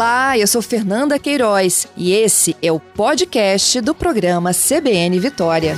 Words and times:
Olá, 0.00 0.38
eu 0.38 0.46
sou 0.46 0.62
Fernanda 0.62 1.18
Queiroz 1.18 1.86
e 1.94 2.14
esse 2.14 2.56
é 2.62 2.72
o 2.72 2.80
podcast 2.80 3.82
do 3.82 3.94
programa 3.94 4.50
CBN 4.54 5.20
Vitória. 5.20 5.76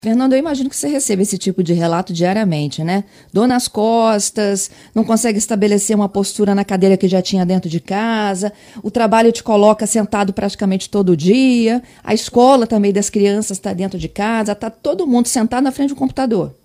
Fernando, 0.00 0.32
eu 0.34 0.38
imagino 0.38 0.70
que 0.70 0.76
você 0.76 0.86
receba 0.86 1.22
esse 1.22 1.36
tipo 1.36 1.60
de 1.60 1.72
relato 1.72 2.12
diariamente, 2.12 2.84
né? 2.84 3.02
Dor 3.32 3.48
nas 3.48 3.66
costas, 3.66 4.70
não 4.94 5.02
consegue 5.02 5.38
estabelecer 5.38 5.96
uma 5.96 6.08
postura 6.08 6.54
na 6.54 6.64
cadeira 6.64 6.96
que 6.96 7.08
já 7.08 7.20
tinha 7.20 7.44
dentro 7.44 7.68
de 7.68 7.80
casa, 7.80 8.52
o 8.80 8.92
trabalho 8.92 9.32
te 9.32 9.42
coloca 9.42 9.88
sentado 9.88 10.32
praticamente 10.32 10.88
todo 10.88 11.16
dia, 11.16 11.82
a 12.04 12.14
escola 12.14 12.64
também 12.64 12.92
das 12.92 13.10
crianças 13.10 13.58
está 13.58 13.72
dentro 13.72 13.98
de 13.98 14.08
casa, 14.08 14.52
está 14.52 14.70
todo 14.70 15.04
mundo 15.04 15.26
sentado 15.26 15.64
na 15.64 15.72
frente 15.72 15.90
do 15.90 15.96
computador. 15.96 16.59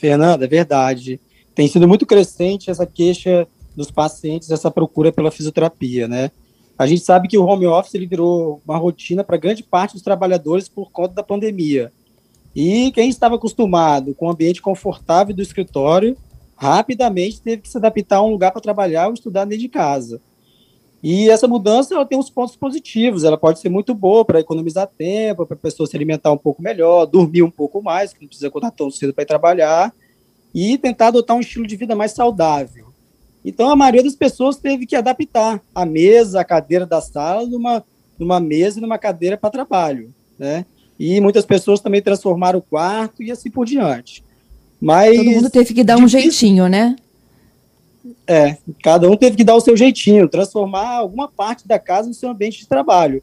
Fernanda, 0.00 0.46
é 0.46 0.48
verdade. 0.48 1.20
Tem 1.54 1.68
sido 1.68 1.86
muito 1.86 2.06
crescente 2.06 2.70
essa 2.70 2.86
queixa 2.86 3.46
dos 3.76 3.90
pacientes, 3.90 4.50
essa 4.50 4.70
procura 4.70 5.12
pela 5.12 5.30
fisioterapia, 5.30 6.08
né? 6.08 6.30
A 6.78 6.86
gente 6.86 7.02
sabe 7.02 7.28
que 7.28 7.36
o 7.36 7.44
home 7.44 7.66
office 7.66 7.94
ele 7.94 8.06
virou 8.06 8.62
uma 8.66 8.78
rotina 8.78 9.22
para 9.22 9.36
grande 9.36 9.62
parte 9.62 9.92
dos 9.92 10.02
trabalhadores 10.02 10.66
por 10.66 10.90
conta 10.90 11.14
da 11.14 11.22
pandemia. 11.22 11.92
E 12.56 12.90
quem 12.92 13.10
estava 13.10 13.34
acostumado 13.34 14.14
com 14.14 14.26
um 14.26 14.30
ambiente 14.30 14.62
confortável 14.62 15.34
do 15.36 15.42
escritório, 15.42 16.16
rapidamente 16.56 17.42
teve 17.42 17.62
que 17.62 17.68
se 17.68 17.76
adaptar 17.76 18.16
a 18.16 18.22
um 18.22 18.30
lugar 18.30 18.50
para 18.50 18.62
trabalhar 18.62 19.08
ou 19.08 19.14
estudar 19.14 19.44
dentro 19.44 19.60
de 19.60 19.68
casa. 19.68 20.20
E 21.02 21.30
essa 21.30 21.48
mudança 21.48 21.94
ela 21.94 22.04
tem 22.04 22.18
uns 22.18 22.28
pontos 22.28 22.54
positivos, 22.56 23.24
ela 23.24 23.38
pode 23.38 23.58
ser 23.58 23.70
muito 23.70 23.94
boa 23.94 24.24
para 24.24 24.40
economizar 24.40 24.86
tempo, 24.86 25.46
para 25.46 25.54
a 25.54 25.58
pessoa 25.58 25.86
se 25.86 25.96
alimentar 25.96 26.30
um 26.30 26.36
pouco 26.36 26.62
melhor, 26.62 27.06
dormir 27.06 27.42
um 27.42 27.50
pouco 27.50 27.82
mais, 27.82 28.12
que 28.12 28.20
não 28.20 28.28
precisa 28.28 28.48
acordar 28.48 28.70
tão 28.70 28.90
cedo 28.90 29.14
para 29.14 29.22
ir 29.22 29.26
trabalhar, 29.26 29.94
e 30.54 30.76
tentar 30.76 31.08
adotar 31.08 31.36
um 31.36 31.40
estilo 31.40 31.66
de 31.66 31.76
vida 31.76 31.94
mais 31.94 32.12
saudável. 32.12 32.88
Então, 33.44 33.70
a 33.70 33.76
maioria 33.76 34.02
das 34.02 34.14
pessoas 34.14 34.56
teve 34.56 34.84
que 34.84 34.94
adaptar 34.94 35.62
a 35.74 35.86
mesa, 35.86 36.40
a 36.40 36.44
cadeira 36.44 36.84
da 36.84 37.00
sala, 37.00 37.46
numa, 37.46 37.82
numa 38.18 38.38
mesa 38.38 38.78
e 38.78 38.82
numa 38.82 38.98
cadeira 38.98 39.36
para 39.36 39.48
trabalho, 39.48 40.12
né? 40.38 40.66
E 40.98 41.18
muitas 41.20 41.46
pessoas 41.46 41.80
também 41.80 42.02
transformaram 42.02 42.58
o 42.58 42.62
quarto 42.62 43.22
e 43.22 43.30
assim 43.30 43.50
por 43.50 43.64
diante. 43.64 44.22
Mas 44.78 45.16
Todo 45.16 45.30
mundo 45.30 45.50
teve 45.50 45.72
que 45.72 45.82
dar 45.82 45.96
um 45.96 46.06
jeitinho, 46.06 46.68
né? 46.68 46.94
É, 48.32 48.56
cada 48.80 49.10
um 49.10 49.16
teve 49.16 49.36
que 49.36 49.42
dar 49.42 49.56
o 49.56 49.60
seu 49.60 49.76
jeitinho, 49.76 50.28
transformar 50.28 50.98
alguma 50.98 51.26
parte 51.26 51.66
da 51.66 51.80
casa 51.80 52.06
no 52.06 52.14
seu 52.14 52.30
ambiente 52.30 52.60
de 52.60 52.68
trabalho. 52.68 53.20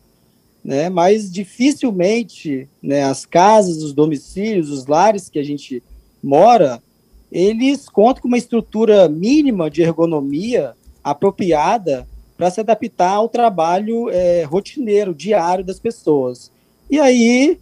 Né? 0.61 0.89
Mas 0.89 1.31
dificilmente 1.31 2.67
né, 2.83 3.03
as 3.03 3.25
casas, 3.25 3.81
os 3.81 3.94
domicílios, 3.94 4.69
os 4.69 4.86
lares 4.86 5.30
que 5.30 5.39
a 5.39 5.44
gente 5.44 5.81
mora, 6.22 6.83
eles 7.31 7.88
contam 7.88 8.23
com 8.23 8.27
uma 8.27 8.38
estrutura 8.38 9.08
mínima 9.08 9.69
de 9.72 9.81
ergonomia 9.81 10.73
apropriada 11.02 12.05
para 12.36 12.52
se 12.52 12.59
adaptar 12.59 13.11
ao 13.11 13.30
trabalho 13.30 14.09
é, 14.09 14.44
rotineiro, 14.44 15.16
diário 15.16 15.64
das 15.64 15.80
pessoas. 15.80 16.52
E 16.92 16.99
aí, 16.99 17.58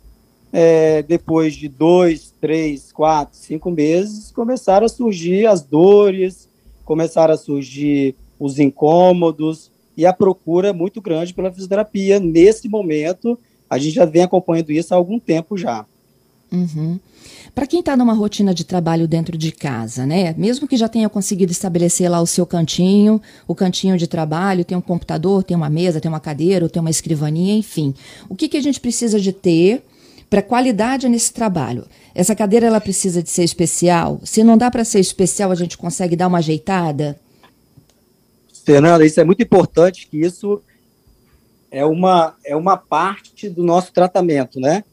é, 0.51 1.03
depois 1.03 1.53
de 1.53 1.69
dois, 1.69 2.33
três, 2.41 2.91
quatro, 2.91 3.37
cinco 3.37 3.69
meses, 3.69 4.31
começaram 4.31 4.87
a 4.87 4.89
surgir 4.89 5.45
as 5.45 5.61
dores, 5.61 6.49
começaram 6.85 7.33
a 7.33 7.37
surgir 7.37 8.15
os 8.39 8.59
incômodos 8.59 9.71
e 9.97 10.05
a 10.05 10.13
procura 10.13 10.71
muito 10.71 11.01
grande 11.01 11.33
pela 11.33 11.51
fisioterapia. 11.51 12.19
Nesse 12.19 12.69
momento, 12.69 13.37
a 13.69 13.77
gente 13.77 13.95
já 13.95 14.05
vem 14.05 14.23
acompanhando 14.23 14.71
isso 14.71 14.93
há 14.93 14.97
algum 14.97 15.19
tempo 15.19 15.57
já. 15.57 15.85
Uhum. 16.51 16.99
Para 17.53 17.65
quem 17.65 17.79
está 17.79 17.97
numa 17.97 18.13
rotina 18.13 18.53
de 18.53 18.63
trabalho 18.63 19.07
dentro 19.07 19.37
de 19.37 19.51
casa, 19.51 20.05
né? 20.05 20.35
Mesmo 20.37 20.67
que 20.67 20.77
já 20.77 20.87
tenha 20.87 21.09
conseguido 21.09 21.51
estabelecer 21.51 22.09
lá 22.09 22.21
o 22.21 22.27
seu 22.27 22.45
cantinho, 22.45 23.21
o 23.47 23.55
cantinho 23.55 23.97
de 23.97 24.07
trabalho, 24.07 24.65
tem 24.65 24.77
um 24.77 24.81
computador, 24.81 25.43
tem 25.43 25.55
uma 25.55 25.69
mesa, 25.69 25.99
tem 25.99 26.09
uma 26.09 26.19
cadeira, 26.19 26.69
tem 26.69 26.81
uma 26.81 26.89
escrivaninha, 26.89 27.55
enfim. 27.55 27.93
O 28.29 28.35
que, 28.35 28.47
que 28.47 28.57
a 28.57 28.61
gente 28.61 28.79
precisa 28.79 29.19
de 29.19 29.31
ter 29.31 29.83
para 30.35 30.41
qualidade 30.41 31.07
nesse 31.07 31.31
trabalho? 31.31 31.85
Essa 32.13 32.35
cadeira 32.35 32.67
ela 32.67 32.81
precisa 32.81 33.23
de 33.23 33.29
ser 33.29 33.45
especial? 33.45 34.19
Se 34.25 34.43
não 34.43 34.57
dá 34.57 34.69
para 34.69 34.83
ser 34.83 34.99
especial, 34.99 35.49
a 35.49 35.55
gente 35.55 35.77
consegue 35.77 36.13
dar 36.13 36.27
uma 36.27 36.39
ajeitada? 36.39 37.17
Fernanda, 38.65 39.05
isso 39.05 39.17
é 39.21 39.23
muito 39.23 39.41
importante 39.41 40.05
que 40.07 40.17
isso 40.17 40.61
é 41.71 41.85
uma, 41.85 42.35
é 42.43 42.53
uma 42.53 42.75
parte 42.75 43.47
do 43.47 43.63
nosso 43.63 43.93
tratamento, 43.93 44.59
né? 44.59 44.83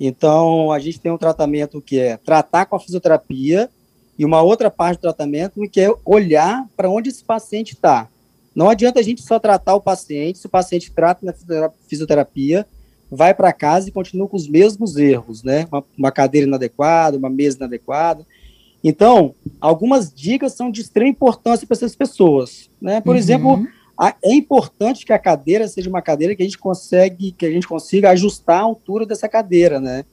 Então, 0.00 0.72
a 0.72 0.80
gente 0.80 0.98
tem 0.98 1.12
um 1.12 1.18
tratamento 1.18 1.80
que 1.80 2.00
é 2.00 2.16
tratar 2.16 2.66
com 2.66 2.74
a 2.74 2.80
fisioterapia 2.80 3.70
e 4.18 4.24
uma 4.24 4.42
outra 4.42 4.72
parte 4.72 4.98
do 4.98 5.02
tratamento 5.02 5.60
que 5.68 5.80
é 5.80 5.94
olhar 6.04 6.66
para 6.76 6.90
onde 6.90 7.10
esse 7.10 7.22
paciente 7.22 7.74
está. 7.74 8.08
Não 8.52 8.68
adianta 8.68 8.98
a 8.98 9.04
gente 9.04 9.22
só 9.22 9.38
tratar 9.38 9.76
o 9.76 9.80
paciente, 9.80 10.40
se 10.40 10.46
o 10.46 10.50
paciente 10.50 10.90
trata 10.90 11.24
na 11.24 11.32
fisioterapia, 11.86 12.66
vai 13.10 13.34
para 13.34 13.52
casa 13.52 13.88
e 13.88 13.92
continua 13.92 14.28
com 14.28 14.36
os 14.36 14.48
mesmos 14.48 14.96
erros, 14.96 15.42
né? 15.42 15.66
Uma, 15.70 15.84
uma, 15.98 16.12
cadeira 16.12 16.46
inadequada, 16.46 17.18
uma 17.18 17.28
mesa 17.28 17.56
inadequada. 17.56 18.24
Então, 18.82 19.34
algumas 19.60 20.12
dicas 20.14 20.52
são 20.52 20.70
de 20.70 20.80
extrema 20.80 21.10
importância 21.10 21.66
para 21.66 21.76
essas 21.76 21.96
pessoas, 21.96 22.70
né? 22.80 23.00
Por 23.00 23.10
uhum. 23.10 23.16
exemplo, 23.16 23.66
é 24.22 24.32
importante 24.32 25.04
que 25.04 25.12
a 25.12 25.18
cadeira 25.18 25.68
seja 25.68 25.90
uma 25.90 26.00
cadeira 26.00 26.34
que 26.34 26.42
a 26.42 26.44
gente 26.44 26.58
consegue, 26.58 27.32
que 27.32 27.44
a 27.44 27.50
gente 27.50 27.66
consiga 27.66 28.10
ajustar 28.10 28.60
a 28.60 28.64
altura 28.64 29.04
dessa 29.04 29.28
cadeira, 29.28 29.80
né? 29.80 30.04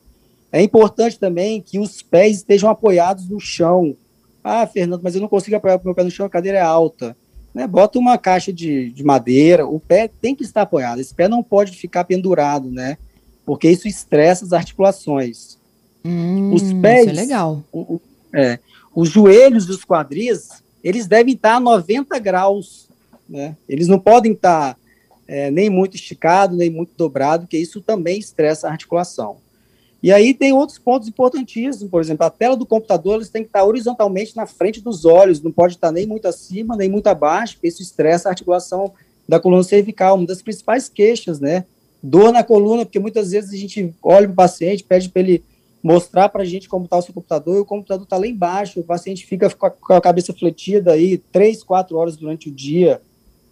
É 0.52 0.62
importante 0.62 1.20
também 1.20 1.62
que 1.62 1.78
os 1.78 2.02
pés 2.02 2.38
estejam 2.38 2.70
apoiados 2.70 3.30
no 3.30 3.40
chão. 3.40 3.96
Ah, 4.44 4.66
Fernando, 4.66 5.02
mas 5.04 5.14
eu 5.14 5.22
não 5.22 5.28
consigo 5.28 5.56
apoiar 5.56 5.78
o 5.78 5.82
meu 5.84 5.94
pé 5.94 6.04
no 6.04 6.12
chão, 6.12 6.26
a 6.26 6.30
cadeira 6.30 6.58
é 6.58 6.62
alta. 6.62 7.16
Né? 7.58 7.68
Bota 7.68 8.00
uma 8.00 8.18
caixa 8.18 8.54
de, 8.54 8.92
de 8.92 9.04
madeira, 9.04 9.66
o 9.66 9.80
pé 9.80 10.08
tem 10.08 10.36
que 10.36 10.44
estar 10.44 10.62
apoiado, 10.62 11.00
esse 11.00 11.14
pé 11.14 11.28
não 11.28 11.44
pode 11.44 11.78
ficar 11.78 12.04
pendurado, 12.04 12.70
né? 12.70 12.98
Porque 13.46 13.70
isso 13.70 13.88
estressa 13.88 14.46
as 14.46 14.54
articulações. 14.54 15.58
Hum, 16.06 16.54
os 16.54 16.74
pés. 16.74 17.08
Isso 17.08 17.10
é 17.10 17.22
legal. 17.22 17.64
O, 17.72 18.00
é, 18.34 18.60
os 18.94 19.10
joelhos 19.10 19.66
dos 19.66 19.84
quadris, 19.84 20.50
eles 20.84 21.08
devem 21.08 21.34
estar 21.34 21.56
a 21.56 21.60
90 21.60 22.20
graus 22.20 22.88
né? 23.28 23.58
Eles 23.68 23.88
não 23.88 24.00
podem 24.00 24.32
estar 24.32 24.78
é, 25.28 25.52
nem 25.52 25.70
muito 25.70 25.96
esticado, 25.96 26.56
nem 26.56 26.70
muito 26.70 26.92
dobrado, 26.96 27.44
porque 27.44 27.58
isso 27.58 27.82
também 27.82 28.18
estressa 28.18 28.68
a 28.68 28.72
articulação. 28.72 29.38
E 30.08 30.12
aí 30.14 30.34
tem 30.34 30.54
outros 30.54 30.80
pontos 30.80 31.10
importantíssimos, 31.10 31.92
por 31.92 32.00
exemplo, 32.00 32.26
a 32.26 32.30
tela 32.30 32.56
do 32.56 32.66
computador 32.66 33.22
tem 33.28 33.44
que 33.44 33.50
estar 33.50 33.66
horizontalmente 33.66 34.38
na 34.38 34.46
frente 34.46 34.80
dos 34.80 35.04
olhos, 35.04 35.42
não 35.42 35.52
pode 35.52 35.74
estar 35.74 35.92
nem 35.92 36.08
muito 36.08 36.30
acima, 36.30 36.78
nem 36.78 36.88
muito 36.88 37.08
abaixo, 37.08 37.56
porque 37.56 37.68
isso 37.68 37.82
estressa 37.82 38.30
a 38.30 38.32
articulação 38.32 38.94
da 39.28 39.38
coluna 39.38 39.64
cervical, 39.64 40.16
uma 40.16 40.26
das 40.26 40.42
principais 40.42 40.88
queixas, 40.88 41.42
né? 41.42 41.66
Dor 42.02 42.32
na 42.32 42.42
coluna, 42.42 42.86
porque 42.86 43.00
muitas 43.00 43.32
vezes 43.32 43.52
a 43.52 43.58
gente 43.58 43.94
olha 44.02 44.28
para 44.28 44.32
o 44.32 44.36
paciente, 44.36 44.82
pede 44.82 45.10
para 45.10 45.22
ele 45.22 45.44
mostrar 45.84 46.30
para 46.30 46.44
a 46.44 46.46
gente 46.46 46.70
como 46.70 46.86
está 46.86 46.98
o 46.98 47.02
seu 47.02 47.14
computador, 47.14 47.58
e 47.58 47.60
o 47.60 47.66
computador 47.66 48.06
está 48.06 48.16
lá 48.16 48.28
embaixo, 48.28 48.80
o 48.80 48.86
paciente 48.86 49.26
fica 49.26 49.50
com 49.50 49.94
a 49.94 50.00
cabeça 50.00 50.32
fletida 50.32 50.94
aí 50.94 51.18
três, 51.18 51.62
quatro 51.62 51.98
horas 51.98 52.16
durante 52.16 52.48
o 52.48 52.52
dia, 52.54 53.02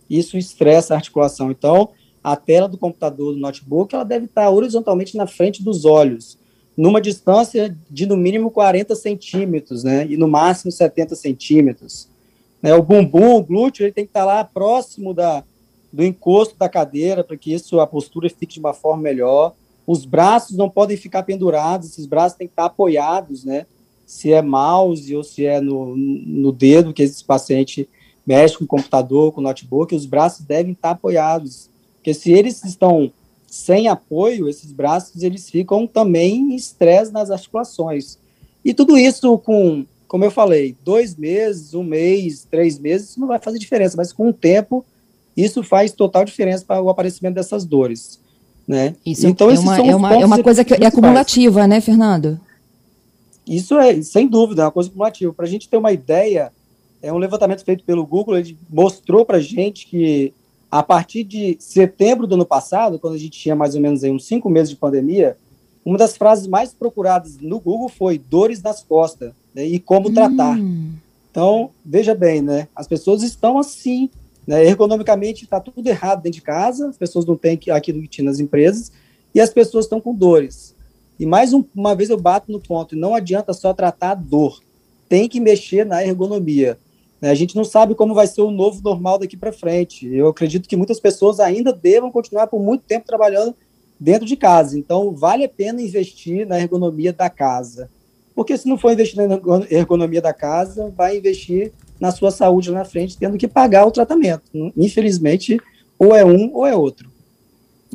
isso 0.09 0.37
estressa 0.37 0.93
a 0.93 0.97
articulação. 0.97 1.51
Então, 1.51 1.89
a 2.23 2.37
tela 2.37 2.69
do 2.69 2.77
computador, 2.77 3.33
do 3.33 3.41
notebook, 3.41 3.93
ela 3.93 4.05
deve 4.05 4.23
estar 4.23 4.49
horizontalmente 4.49 5.17
na 5.17 5.27
frente 5.27 5.61
dos 5.61 5.83
olhos, 5.83 6.44
numa 6.77 6.99
distância 6.99 7.75
de 7.89 8.05
no 8.05 8.17
mínimo 8.17 8.51
40 8.51 8.95
centímetros, 8.95 9.83
né, 9.83 10.05
e 10.07 10.17
no 10.17 10.27
máximo 10.27 10.71
70 10.71 11.15
centímetros. 11.15 12.09
Né, 12.61 12.73
o 12.75 12.83
bumbum, 12.83 13.35
o 13.35 13.43
glúteo, 13.43 13.85
ele 13.85 13.93
tem 13.93 14.05
que 14.05 14.09
estar 14.09 14.25
lá 14.25 14.43
próximo 14.43 15.13
da, 15.13 15.43
do 15.91 16.03
encosto 16.03 16.57
da 16.57 16.67
cadeira, 16.67 17.23
para 17.23 17.37
que 17.37 17.53
isso, 17.53 17.79
a 17.79 17.87
postura 17.87 18.29
fique 18.29 18.55
de 18.55 18.59
uma 18.59 18.73
forma 18.73 19.01
melhor. 19.01 19.53
Os 19.87 20.05
braços 20.05 20.57
não 20.57 20.69
podem 20.69 20.97
ficar 20.97 21.23
pendurados, 21.23 21.89
esses 21.89 22.05
braços 22.05 22.37
têm 22.37 22.47
que 22.47 22.53
estar 22.53 22.65
apoiados, 22.65 23.45
né, 23.45 23.65
se 24.05 24.31
é 24.31 24.41
mouse 24.41 25.15
ou 25.15 25.23
se 25.23 25.45
é 25.45 25.61
no, 25.61 25.95
no 25.95 26.51
dedo 26.51 26.93
que 26.93 27.03
esse 27.03 27.23
paciente 27.23 27.89
mexe 28.25 28.57
com 28.57 28.65
o 28.65 28.67
computador, 28.67 29.31
com 29.31 29.39
o 29.39 29.43
notebook, 29.43 29.95
os 29.95 30.05
braços 30.05 30.45
devem 30.45 30.73
estar 30.73 30.91
apoiados. 30.91 31.69
Porque 31.95 32.13
se 32.13 32.31
eles 32.31 32.63
estão 32.63 33.11
sem 33.47 33.87
apoio, 33.87 34.49
esses 34.49 34.71
braços 34.71 35.23
eles 35.23 35.49
ficam 35.49 35.87
também 35.87 36.35
em 36.35 36.55
estresse 36.55 37.11
nas 37.11 37.31
articulações. 37.31 38.17
E 38.63 38.73
tudo 38.73 38.97
isso 38.97 39.37
com, 39.39 39.85
como 40.07 40.25
eu 40.25 40.31
falei, 40.31 40.75
dois 40.83 41.15
meses, 41.15 41.73
um 41.73 41.83
mês, 41.83 42.47
três 42.49 42.79
meses, 42.79 43.11
isso 43.11 43.19
não 43.19 43.27
vai 43.27 43.39
fazer 43.39 43.59
diferença, 43.59 43.95
mas 43.95 44.11
com 44.11 44.29
o 44.29 44.33
tempo, 44.33 44.83
isso 45.35 45.63
faz 45.63 45.91
total 45.91 46.25
diferença 46.25 46.65
para 46.65 46.81
o 46.81 46.89
aparecimento 46.89 47.35
dessas 47.35 47.65
dores. 47.65 48.19
Né? 48.67 48.95
Isso 49.05 49.27
então, 49.27 49.51
é, 49.51 49.59
uma, 49.59 49.77
é, 49.77 49.95
uma, 49.95 50.13
é 50.15 50.25
uma 50.25 50.41
coisa 50.41 50.65
que 50.65 50.73
é 50.73 50.87
acumulativa, 50.87 51.67
né, 51.67 51.79
Fernando? 51.79 52.39
Isso 53.47 53.77
é, 53.77 54.01
sem 54.01 54.27
dúvida, 54.27 54.63
é 54.63 54.65
uma 54.65 54.71
coisa 54.71 54.89
acumulativa. 54.89 55.31
Para 55.31 55.45
a 55.45 55.49
gente 55.49 55.69
ter 55.69 55.77
uma 55.77 55.91
ideia, 55.91 56.51
é 57.01 57.13
um 57.13 57.17
levantamento 57.17 57.63
feito 57.63 57.83
pelo 57.83 58.05
Google, 58.05 58.37
ele 58.37 58.57
mostrou 58.69 59.23
para 59.23 59.37
a 59.37 59.41
gente 59.41 59.85
que 59.85 60.33
a 60.71 60.83
partir 60.83 61.23
de 61.23 61.55
setembro 61.59 62.27
do 62.27 62.35
ano 62.35 62.45
passado, 62.45 62.99
quando 62.99 63.13
a 63.13 63.17
gente 63.17 63.39
tinha 63.39 63.55
mais 63.55 63.75
ou 63.75 63.81
menos 63.81 64.03
aí 64.03 64.11
uns 64.11 64.25
cinco 64.25 64.49
meses 64.49 64.69
de 64.69 64.75
pandemia, 64.75 65.37
uma 65.85 65.97
das 65.97 66.17
frases 66.17 66.47
mais 66.47 66.73
procuradas 66.73 67.37
no 67.39 67.59
Google 67.59 67.89
foi 67.89 68.17
dores 68.17 68.61
nas 68.61 68.83
costas 68.83 69.33
né, 69.53 69.65
e 69.65 69.79
como 69.79 70.11
tratar. 70.11 70.57
Hum. 70.57 70.93
Então, 71.29 71.69
veja 71.85 72.15
bem, 72.15 72.41
né? 72.41 72.67
As 72.75 72.87
pessoas 72.87 73.21
estão 73.21 73.59
assim, 73.59 74.09
né? 74.47 74.65
Ergonomicamente 74.65 75.43
está 75.43 75.59
tudo 75.59 75.85
errado 75.87 76.21
dentro 76.21 76.39
de 76.39 76.41
casa, 76.41 76.89
as 76.89 76.97
pessoas 76.97 77.25
não 77.25 77.35
têm 77.35 77.59
aquilo 77.71 78.01
que 78.01 78.07
tinha 78.07 78.25
nas 78.25 78.39
empresas, 78.39 78.91
e 79.33 79.41
as 79.41 79.49
pessoas 79.49 79.85
estão 79.85 79.99
com 79.99 80.15
dores. 80.15 80.73
E 81.19 81.25
mais 81.25 81.53
um, 81.53 81.63
uma 81.75 81.93
vez 81.95 82.09
eu 82.09 82.19
bato 82.19 82.51
no 82.51 82.59
ponto, 82.59 82.95
não 82.95 83.13
adianta 83.13 83.53
só 83.53 83.73
tratar 83.73 84.11
a 84.11 84.15
dor, 84.15 84.61
tem 85.07 85.27
que 85.29 85.39
mexer 85.39 85.85
na 85.85 86.03
ergonomia. 86.03 86.77
Né? 87.21 87.29
A 87.29 87.35
gente 87.35 87.55
não 87.55 87.63
sabe 87.63 87.95
como 87.95 88.13
vai 88.13 88.27
ser 88.27 88.41
o 88.41 88.51
novo 88.51 88.81
normal 88.83 89.19
daqui 89.19 89.37
para 89.37 89.51
frente. 89.51 90.07
Eu 90.07 90.27
acredito 90.27 90.67
que 90.67 90.75
muitas 90.75 90.99
pessoas 90.99 91.39
ainda 91.39 91.73
devam 91.73 92.11
continuar 92.11 92.47
por 92.47 92.59
muito 92.59 92.83
tempo 92.83 93.07
trabalhando 93.07 93.55
dentro 93.99 94.25
de 94.25 94.35
casa. 94.35 94.77
Então, 94.77 95.11
vale 95.11 95.43
a 95.43 95.49
pena 95.49 95.81
investir 95.81 96.45
na 96.47 96.59
ergonomia 96.59 97.13
da 97.13 97.29
casa. 97.29 97.89
Porque 98.35 98.57
se 98.57 98.67
não 98.67 98.77
for 98.77 98.91
investir 98.91 99.17
na 99.27 99.39
ergonomia 99.69 100.21
da 100.21 100.33
casa, 100.33 100.91
vai 100.95 101.17
investir 101.17 101.71
na 101.99 102.11
sua 102.11 102.31
saúde 102.31 102.69
lá 102.69 102.79
na 102.79 102.85
frente, 102.85 103.17
tendo 103.17 103.37
que 103.37 103.47
pagar 103.47 103.85
o 103.85 103.91
tratamento. 103.91 104.43
Infelizmente, 104.75 105.57
ou 105.97 106.13
é 106.13 106.25
um 106.25 106.53
ou 106.53 106.67
é 106.67 106.75
outro. 106.75 107.09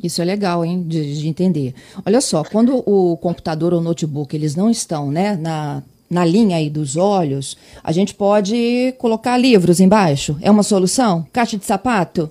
Isso 0.02 0.22
é 0.22 0.24
legal, 0.24 0.64
hein, 0.64 0.82
de, 0.82 1.20
de 1.20 1.28
entender. 1.28 1.74
Olha 2.06 2.22
só, 2.22 2.42
quando 2.42 2.82
o 2.88 3.18
computador 3.18 3.74
ou 3.74 3.82
notebook 3.82 4.34
eles 4.34 4.56
não 4.56 4.70
estão, 4.70 5.10
né, 5.10 5.36
na, 5.36 5.82
na 6.10 6.24
linha 6.24 6.56
aí 6.56 6.68
dos 6.68 6.96
olhos, 6.96 7.56
a 7.84 7.92
gente 7.92 8.14
pode 8.14 8.92
colocar 8.98 9.36
livros 9.36 9.78
embaixo. 9.78 10.36
É 10.42 10.50
uma 10.50 10.64
solução? 10.64 11.24
Caixa 11.32 11.56
de 11.56 11.64
sapato? 11.64 12.28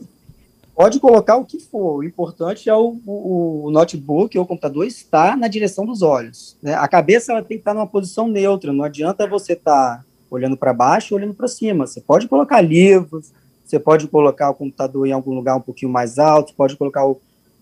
Pode 0.76 1.00
colocar 1.00 1.38
o 1.38 1.46
que 1.46 1.60
for. 1.60 2.00
O 2.00 2.04
importante 2.04 2.70
é 2.70 2.76
o, 2.76 2.98
o, 3.06 3.66
o 3.66 3.72
notebook 3.72 4.38
ou 4.38 4.44
o 4.44 4.48
computador 4.48 4.86
estar 4.86 5.38
na 5.38 5.48
direção 5.48 5.86
dos 5.86 6.02
olhos. 6.02 6.58
Né? 6.62 6.74
A 6.74 6.88
cabeça 6.88 7.32
ela 7.32 7.42
tem 7.42 7.58
que 7.58 7.62
estar 7.62 7.74
numa 7.74 7.88
posição 7.88 8.28
neutra. 8.28 8.74
Não 8.74 8.84
adianta 8.84 9.28
você 9.28 9.54
estar 9.54 10.06
olhando 10.30 10.56
para 10.56 10.74
baixo 10.74 11.16
olhando 11.16 11.34
para 11.34 11.48
cima. 11.48 11.88
Você 11.88 12.02
pode 12.02 12.28
colocar 12.28 12.62
livros, 12.62 13.32
você 13.66 13.80
pode 13.80 14.08
colocar 14.08 14.50
o 14.50 14.56
computador 14.56 15.08
em 15.08 15.12
algum 15.12 15.34
lugar 15.34 15.56
um 15.56 15.62
pouquinho 15.62 15.92
mais 15.92 16.20
alto, 16.20 16.54
pode 16.54 16.76
colocar 16.76 17.06
o, 17.06 17.20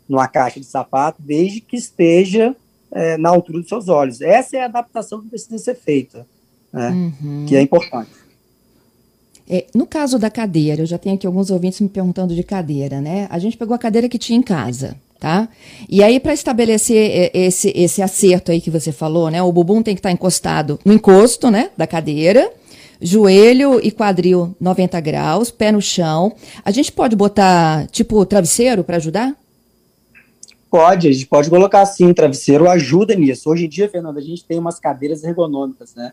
numa 0.08 0.28
caixa 0.28 0.60
de 0.60 0.66
sapato, 0.66 1.22
desde 1.22 1.62
que 1.62 1.76
esteja 1.76 2.56
é, 2.92 3.18
na 3.18 3.30
altura 3.30 3.60
dos 3.60 3.70
seus 3.70 3.88
olhos. 3.88 4.22
Essa 4.22 4.58
é 4.58 4.62
a 4.62 4.66
adaptação 4.66 5.22
que 5.22 5.30
precisa 5.30 5.58
ser 5.58 5.76
feita, 5.76 6.26
né? 6.72 6.90
uhum. 6.90 7.46
que 7.48 7.56
é 7.56 7.62
importante. 7.62 8.10
É, 9.50 9.66
no 9.74 9.86
caso 9.86 10.20
da 10.20 10.30
cadeira, 10.30 10.82
eu 10.82 10.86
já 10.86 10.98
tenho 10.98 11.16
aqui 11.16 11.26
alguns 11.26 11.50
ouvintes 11.50 11.80
me 11.80 11.88
perguntando 11.88 12.36
de 12.36 12.44
cadeira, 12.44 13.00
né? 13.00 13.28
A 13.30 13.40
gente 13.40 13.56
pegou 13.56 13.74
a 13.74 13.80
cadeira 13.80 14.10
que 14.10 14.18
tinha 14.18 14.38
em 14.38 14.42
casa, 14.42 14.98
tá? 15.20 15.48
E 15.88 16.04
aí, 16.04 16.20
para 16.20 16.34
estabelecer 16.34 16.98
é, 16.98 17.32
esse, 17.34 17.72
esse 17.74 18.02
acerto 18.02 18.52
aí 18.52 18.60
que 18.60 18.70
você 18.70 18.92
falou, 18.92 19.32
né? 19.32 19.42
O 19.42 19.52
bumbum 19.52 19.82
tem 19.82 19.96
que 19.96 20.00
estar 20.00 20.10
tá 20.10 20.14
encostado 20.14 20.78
no 20.84 20.92
encosto, 20.92 21.50
né? 21.50 21.70
Da 21.78 21.88
cadeira. 21.88 22.52
Joelho 23.00 23.80
e 23.82 23.92
quadril 23.92 24.56
90 24.60 25.00
graus, 25.02 25.52
pé 25.52 25.72
no 25.72 25.82
chão. 25.82 26.34
A 26.66 26.72
gente 26.72 26.92
pode 26.92 27.16
botar, 27.16 27.88
tipo, 27.88 28.26
travesseiro 28.26 28.84
para 28.84 28.98
ajudar? 28.98 29.36
Pode, 30.70 31.08
a 31.08 31.12
gente 31.12 31.26
pode 31.26 31.50
colocar 31.50 31.82
assim, 31.82 32.14
travesseiro 32.14 32.70
ajuda 32.70 33.16
nisso. 33.16 33.50
Hoje 33.50 33.66
em 33.66 33.70
dia, 33.70 33.90
Fernanda, 33.90 34.20
a 34.20 34.24
gente 34.24 34.44
tem 34.44 34.60
umas 34.60 34.80
cadeiras 34.80 35.24
ergonômicas, 35.24 35.96
né? 35.96 36.12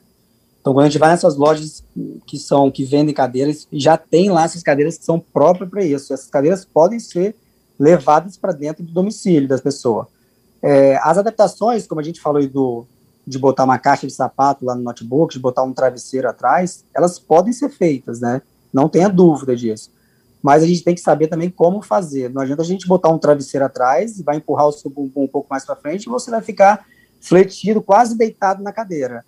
Então, 0.61 0.73
quando 0.73 0.87
a 0.87 0.89
gente 0.89 0.99
vai 0.99 1.11
nessas 1.11 1.37
lojas 1.37 1.85
que 2.27 2.39
são 2.39 2.71
que 2.71 2.85
vendem 2.85 3.15
cadeiras, 3.15 3.69
já 3.71 3.99
tem 3.99 4.31
lá 4.31 4.45
essas 4.45 4.63
cadeiras 4.63 4.97
que 4.97 5.05
são 5.05 5.21
próprias 5.21 5.69
para 5.69 5.85
isso. 5.85 6.15
Essas 6.15 6.31
cadeiras 6.31 6.65
podem 6.65 6.99
ser 6.99 7.35
levadas 7.79 8.37
para 8.37 8.53
dentro 8.53 8.83
do 8.83 8.93
domicílio 8.93 9.49
das 9.49 9.61
pessoas. 9.61 10.07
É, 10.63 10.97
as 11.03 11.19
adaptações, 11.19 11.87
como 11.87 12.01
a 12.01 12.05
gente 12.05 12.21
falou 12.21 12.41
aí 12.41 12.47
do, 12.47 12.87
de 13.27 13.39
botar 13.39 13.65
uma 13.65 13.79
caixa 13.79 14.07
de 14.07 14.13
sapato 14.13 14.65
lá 14.65 14.75
no 14.75 14.83
notebook, 14.83 15.35
de 15.35 15.41
botar 15.41 15.63
um 15.63 15.73
travesseiro 15.75 16.29
atrás, 16.29 16.85
elas 16.95 17.19
podem 17.19 17.53
ser 17.53 17.69
feitas, 17.69 18.21
né? 18.21 18.41
Não 18.73 18.89
tenha 18.89 19.09
dúvida 19.09 19.55
disso. 19.55 19.91
Mas 20.45 20.63
a 20.63 20.67
gente 20.67 20.85
tem 20.85 20.95
que 20.95 21.01
saber 21.01 21.29
também 21.29 21.49
como 21.49 21.81
fazer. 21.81 22.29
Não 22.29 22.43
adianta 22.43 22.61
a 22.61 22.67
gente 22.67 22.87
botar 22.87 23.09
um 23.09 23.17
travesseiro 23.17 23.65
atrás, 23.65 24.21
vai 24.21 24.37
empurrar 24.37 24.69
o 24.69 24.73
seu 24.73 24.91
bumbum 24.91 25.25
um 25.25 25.27
pouco 25.27 25.49
mais 25.49 25.65
para 25.65 25.75
frente 25.75 26.05
e 26.05 26.11
você 26.11 26.31
vai 26.31 26.43
ficar 26.43 26.87
fletido, 27.19 27.81
quase 27.81 28.15
deitado 28.15 28.63
na 28.63 28.71
cadeira. 28.71 29.25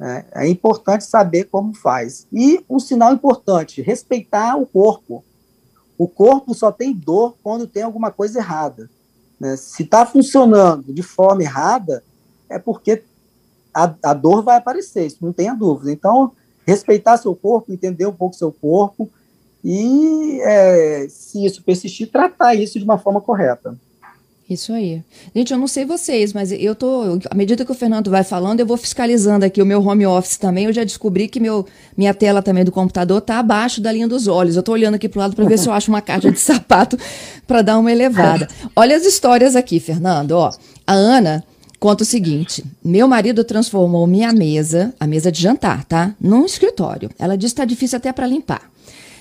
É, 0.00 0.24
é 0.42 0.48
importante 0.48 1.04
saber 1.04 1.44
como 1.44 1.72
faz. 1.72 2.26
E 2.32 2.64
um 2.68 2.80
sinal 2.80 3.14
importante: 3.14 3.80
respeitar 3.80 4.56
o 4.56 4.66
corpo. 4.66 5.24
O 5.96 6.08
corpo 6.08 6.52
só 6.52 6.72
tem 6.72 6.92
dor 6.92 7.36
quando 7.44 7.68
tem 7.68 7.84
alguma 7.84 8.10
coisa 8.10 8.40
errada. 8.40 8.90
Né? 9.38 9.56
Se 9.56 9.84
está 9.84 10.04
funcionando 10.04 10.92
de 10.92 11.02
forma 11.04 11.44
errada, 11.44 12.02
é 12.50 12.58
porque 12.58 13.04
a, 13.72 13.94
a, 14.02 14.12
dor 14.12 14.42
vai 14.42 14.56
aparecer, 14.56 15.06
isso 15.06 15.18
não 15.20 15.32
tenha 15.32 15.54
dúvida. 15.54 15.92
Então, 15.92 16.32
respeitar 16.66 17.18
seu 17.18 17.36
corpo, 17.36 17.72
entender 17.72 18.06
um 18.06 18.12
pouco 18.12 18.34
seu 18.34 18.50
corpo 18.50 19.08
e, 19.68 20.40
é, 20.42 21.08
se 21.10 21.44
isso 21.44 21.60
persistir, 21.60 22.08
tratar 22.08 22.54
isso 22.54 22.78
de 22.78 22.84
uma 22.84 22.98
forma 22.98 23.20
correta. 23.20 23.76
Isso 24.48 24.72
aí. 24.72 25.02
Gente, 25.34 25.52
eu 25.52 25.58
não 25.58 25.66
sei 25.66 25.84
vocês, 25.84 26.32
mas 26.32 26.52
eu 26.52 26.72
tô. 26.76 27.18
À 27.28 27.34
medida 27.34 27.64
que 27.64 27.72
o 27.72 27.74
Fernando 27.74 28.08
vai 28.08 28.22
falando, 28.22 28.60
eu 28.60 28.66
vou 28.66 28.76
fiscalizando 28.76 29.44
aqui 29.44 29.60
o 29.60 29.66
meu 29.66 29.84
home 29.84 30.06
office 30.06 30.36
também. 30.36 30.66
Eu 30.66 30.72
já 30.72 30.84
descobri 30.84 31.26
que 31.26 31.40
meu, 31.40 31.66
minha 31.96 32.14
tela 32.14 32.40
também 32.40 32.64
do 32.64 32.70
computador 32.70 33.20
tá 33.20 33.40
abaixo 33.40 33.80
da 33.80 33.90
linha 33.90 34.06
dos 34.06 34.28
olhos. 34.28 34.54
Eu 34.54 34.62
tô 34.62 34.70
olhando 34.70 34.94
aqui 34.94 35.08
pro 35.08 35.18
lado 35.18 35.34
para 35.34 35.44
ver 35.46 35.58
se 35.58 35.68
eu 35.68 35.72
acho 35.72 35.90
uma 35.90 36.00
caixa 36.00 36.30
de 36.30 36.38
sapato 36.38 36.96
para 37.44 37.60
dar 37.60 37.76
uma 37.76 37.90
elevada. 37.90 38.46
Olha 38.76 38.96
as 38.96 39.04
histórias 39.04 39.56
aqui, 39.56 39.80
Fernando. 39.80 40.30
Ó, 40.30 40.52
a 40.86 40.92
Ana 40.92 41.42
conta 41.80 42.04
o 42.04 42.06
seguinte: 42.06 42.64
meu 42.84 43.08
marido 43.08 43.42
transformou 43.42 44.06
minha 44.06 44.32
mesa, 44.32 44.94
a 45.00 45.08
mesa 45.08 45.32
de 45.32 45.42
jantar, 45.42 45.84
tá? 45.86 46.14
Num 46.20 46.46
escritório. 46.46 47.10
Ela 47.18 47.36
disse 47.36 47.52
que 47.52 47.62
tá 47.62 47.64
difícil 47.64 47.96
até 47.96 48.12
para 48.12 48.28
limpar. 48.28 48.75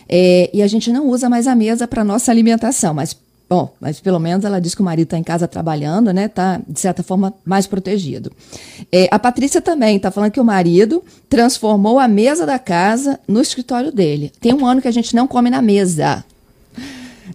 É, 0.07 0.49
e 0.53 0.61
a 0.61 0.67
gente 0.67 0.91
não 0.91 1.07
usa 1.07 1.29
mais 1.29 1.47
a 1.47 1.55
mesa 1.55 1.87
para 1.87 2.03
nossa 2.03 2.31
alimentação, 2.31 2.93
mas 2.93 3.15
Bom, 3.47 3.71
mas 3.79 3.99
pelo 3.99 4.19
menos 4.19 4.43
ela 4.43 4.59
diz 4.59 4.73
que 4.73 4.81
o 4.81 4.83
marido 4.83 5.05
está 5.05 5.19
em 5.19 5.23
casa 5.23 5.47
trabalhando, 5.47 6.11
né? 6.11 6.25
Está, 6.25 6.59
de 6.67 6.79
certa 6.79 7.03
forma, 7.03 7.31
mais 7.45 7.67
protegido. 7.67 8.31
É, 8.91 9.07
a 9.11 9.19
Patrícia 9.19 9.61
também 9.61 9.97
está 9.97 10.09
falando 10.09 10.31
que 10.31 10.39
o 10.39 10.43
marido 10.43 11.03
transformou 11.29 11.99
a 11.99 12.07
mesa 12.07 12.43
da 12.43 12.57
casa 12.57 13.19
no 13.27 13.39
escritório 13.39 13.91
dele. 13.91 14.31
Tem 14.39 14.51
um 14.51 14.65
ano 14.65 14.81
que 14.81 14.87
a 14.87 14.91
gente 14.91 15.15
não 15.15 15.27
come 15.27 15.51
na 15.51 15.61
mesa. 15.61 16.25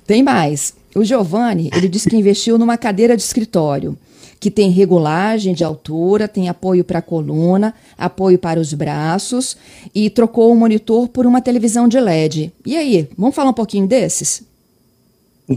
Tem 0.05 0.20
mais. 0.20 0.75
O 0.96 1.05
Giovanni, 1.05 1.70
ele 1.72 1.88
disse 1.88 2.11
que 2.11 2.17
investiu 2.17 2.58
numa 2.58 2.76
cadeira 2.76 3.17
de 3.17 3.22
escritório 3.22 3.96
que 4.41 4.51
tem 4.51 4.71
regulagem 4.71 5.53
de 5.53 5.63
altura, 5.63 6.27
tem 6.27 6.49
apoio 6.49 6.82
para 6.82 7.01
a 7.01 7.03
coluna, 7.03 7.75
apoio 7.99 8.39
para 8.39 8.59
os 8.59 8.73
braços 8.73 9.55
e 9.94 10.09
trocou 10.09 10.51
o 10.51 10.56
monitor 10.56 11.09
por 11.09 11.27
uma 11.27 11.43
televisão 11.43 11.87
de 11.87 12.01
LED. 12.01 12.51
E 12.65 12.75
aí, 12.75 13.11
vamos 13.19 13.37
falar 13.37 13.51
um 13.51 13.55
pouquinho 13.55 13.87
desses? 13.87 14.43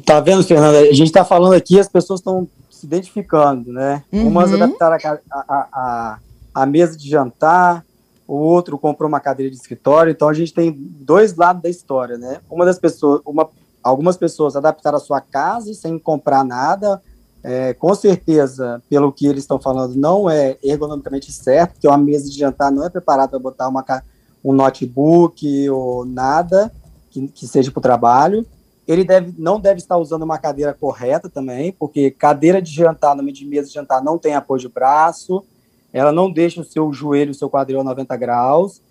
Tá 0.06 0.20
vendo, 0.20 0.44
Fernanda? 0.44 0.80
A 0.80 0.94
gente 0.94 1.08
está 1.08 1.24
falando 1.24 1.54
aqui, 1.54 1.80
as 1.80 1.88
pessoas 1.88 2.20
estão 2.20 2.46
se 2.70 2.86
identificando, 2.86 3.72
né? 3.72 4.04
Uhum. 4.12 4.28
Umas 4.28 4.52
adaptaram 4.52 4.98
a, 5.02 5.20
a, 5.32 5.68
a, 5.72 6.18
a, 6.54 6.66
mesa 6.66 6.98
de 6.98 7.10
jantar, 7.10 7.86
o 8.28 8.36
outro 8.36 8.78
comprou 8.78 9.08
uma 9.08 9.22
cadeira 9.22 9.50
de 9.50 9.56
escritório, 9.56 10.12
então 10.12 10.28
a 10.28 10.34
gente 10.34 10.54
tem 10.54 10.76
dois 10.76 11.36
lados 11.36 11.64
da 11.64 11.70
história, 11.70 12.18
né? 12.18 12.40
Uma 12.50 12.66
das 12.66 12.80
pessoas, 12.80 13.22
uma, 13.26 13.48
algumas 13.82 14.18
pessoas 14.18 14.58
adaptaram 14.58 14.98
a 14.98 15.02
sua 15.02 15.22
casa 15.22 15.74
sem 15.74 15.98
comprar 15.98 16.44
nada, 16.44 17.02
é, 17.44 17.74
com 17.74 17.94
certeza, 17.94 18.82
pelo 18.90 19.12
que 19.12 19.28
eles 19.28 19.44
estão 19.44 19.60
falando, 19.60 19.96
não 19.96 20.30
é 20.30 20.58
ergonomicamente 20.64 21.32
certo, 21.32 21.74
porque 21.74 21.88
uma 21.88 21.98
mesa 21.98 22.30
de 22.30 22.38
jantar 22.38 22.72
não 22.72 22.86
é 22.86 22.90
preparada 22.90 23.30
para 23.30 23.40
botar 23.40 23.68
uma, 23.68 23.84
um 24.44 24.54
notebook 24.54 25.70
ou 25.70 26.06
nada 26.06 26.72
que, 27.12 27.28
que 27.28 27.48
seja 27.48 27.70
para 27.70 27.80
o 27.80 27.82
trabalho 27.82 28.46
ele 28.88 29.04
deve, 29.04 29.34
não 29.38 29.60
deve 29.60 29.80
estar 29.80 29.98
usando 29.98 30.24
uma 30.24 30.38
cadeira 30.38 30.74
correta 30.74 31.30
também, 31.30 31.72
porque 31.72 32.12
cadeira 32.12 32.62
de 32.62 32.72
jantar, 32.72 33.16
no 33.16 33.24
meio 33.24 33.36
de 33.36 33.46
mesa 33.46 33.68
de 33.68 33.74
jantar, 33.74 34.04
não 34.04 34.18
tem 34.18 34.36
apoio 34.36 34.62
de 34.62 34.68
braço, 34.68 35.44
ela 35.92 36.12
não 36.12 36.32
deixa 36.32 36.60
o 36.60 36.66
seu 36.66 36.92
joelho, 36.92 37.32
o 37.32 37.36
seu 37.36 37.50
quadril 37.50 37.80
a 37.80 37.84
90 37.84 38.16
graus. 38.18 38.82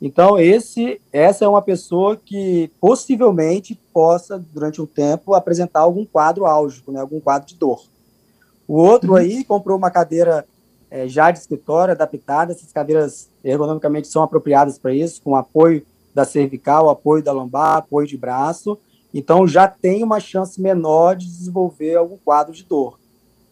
Então, 0.00 0.38
esse, 0.38 1.00
essa 1.12 1.44
é 1.44 1.48
uma 1.48 1.62
pessoa 1.62 2.16
que 2.16 2.70
possivelmente 2.80 3.78
possa, 3.92 4.38
durante 4.52 4.80
um 4.80 4.86
tempo, 4.86 5.34
apresentar 5.34 5.80
algum 5.80 6.04
quadro 6.04 6.46
álgico, 6.46 6.90
né, 6.90 7.00
algum 7.00 7.20
quadro 7.20 7.46
de 7.46 7.54
dor. 7.54 7.82
O 8.72 8.80
outro 8.80 9.10
uhum. 9.10 9.16
aí 9.16 9.44
comprou 9.44 9.76
uma 9.76 9.90
cadeira 9.90 10.46
é, 10.90 11.06
já 11.06 11.30
de 11.30 11.38
escritório, 11.38 11.92
adaptada, 11.92 12.52
essas 12.52 12.72
cadeiras 12.72 13.28
ergonomicamente 13.44 14.08
são 14.08 14.22
apropriadas 14.22 14.78
para 14.78 14.94
isso, 14.94 15.20
com 15.20 15.36
apoio 15.36 15.84
da 16.14 16.24
cervical, 16.24 16.88
apoio 16.88 17.22
da 17.22 17.32
lombar, 17.32 17.78
apoio 17.78 18.06
de 18.06 18.16
braço, 18.16 18.78
então, 19.14 19.46
já 19.46 19.68
tem 19.68 20.02
uma 20.02 20.18
chance 20.18 20.60
menor 20.60 21.16
de 21.16 21.26
desenvolver 21.26 21.96
algum 21.96 22.16
quadro 22.16 22.54
de 22.54 22.64
dor. 22.64 22.98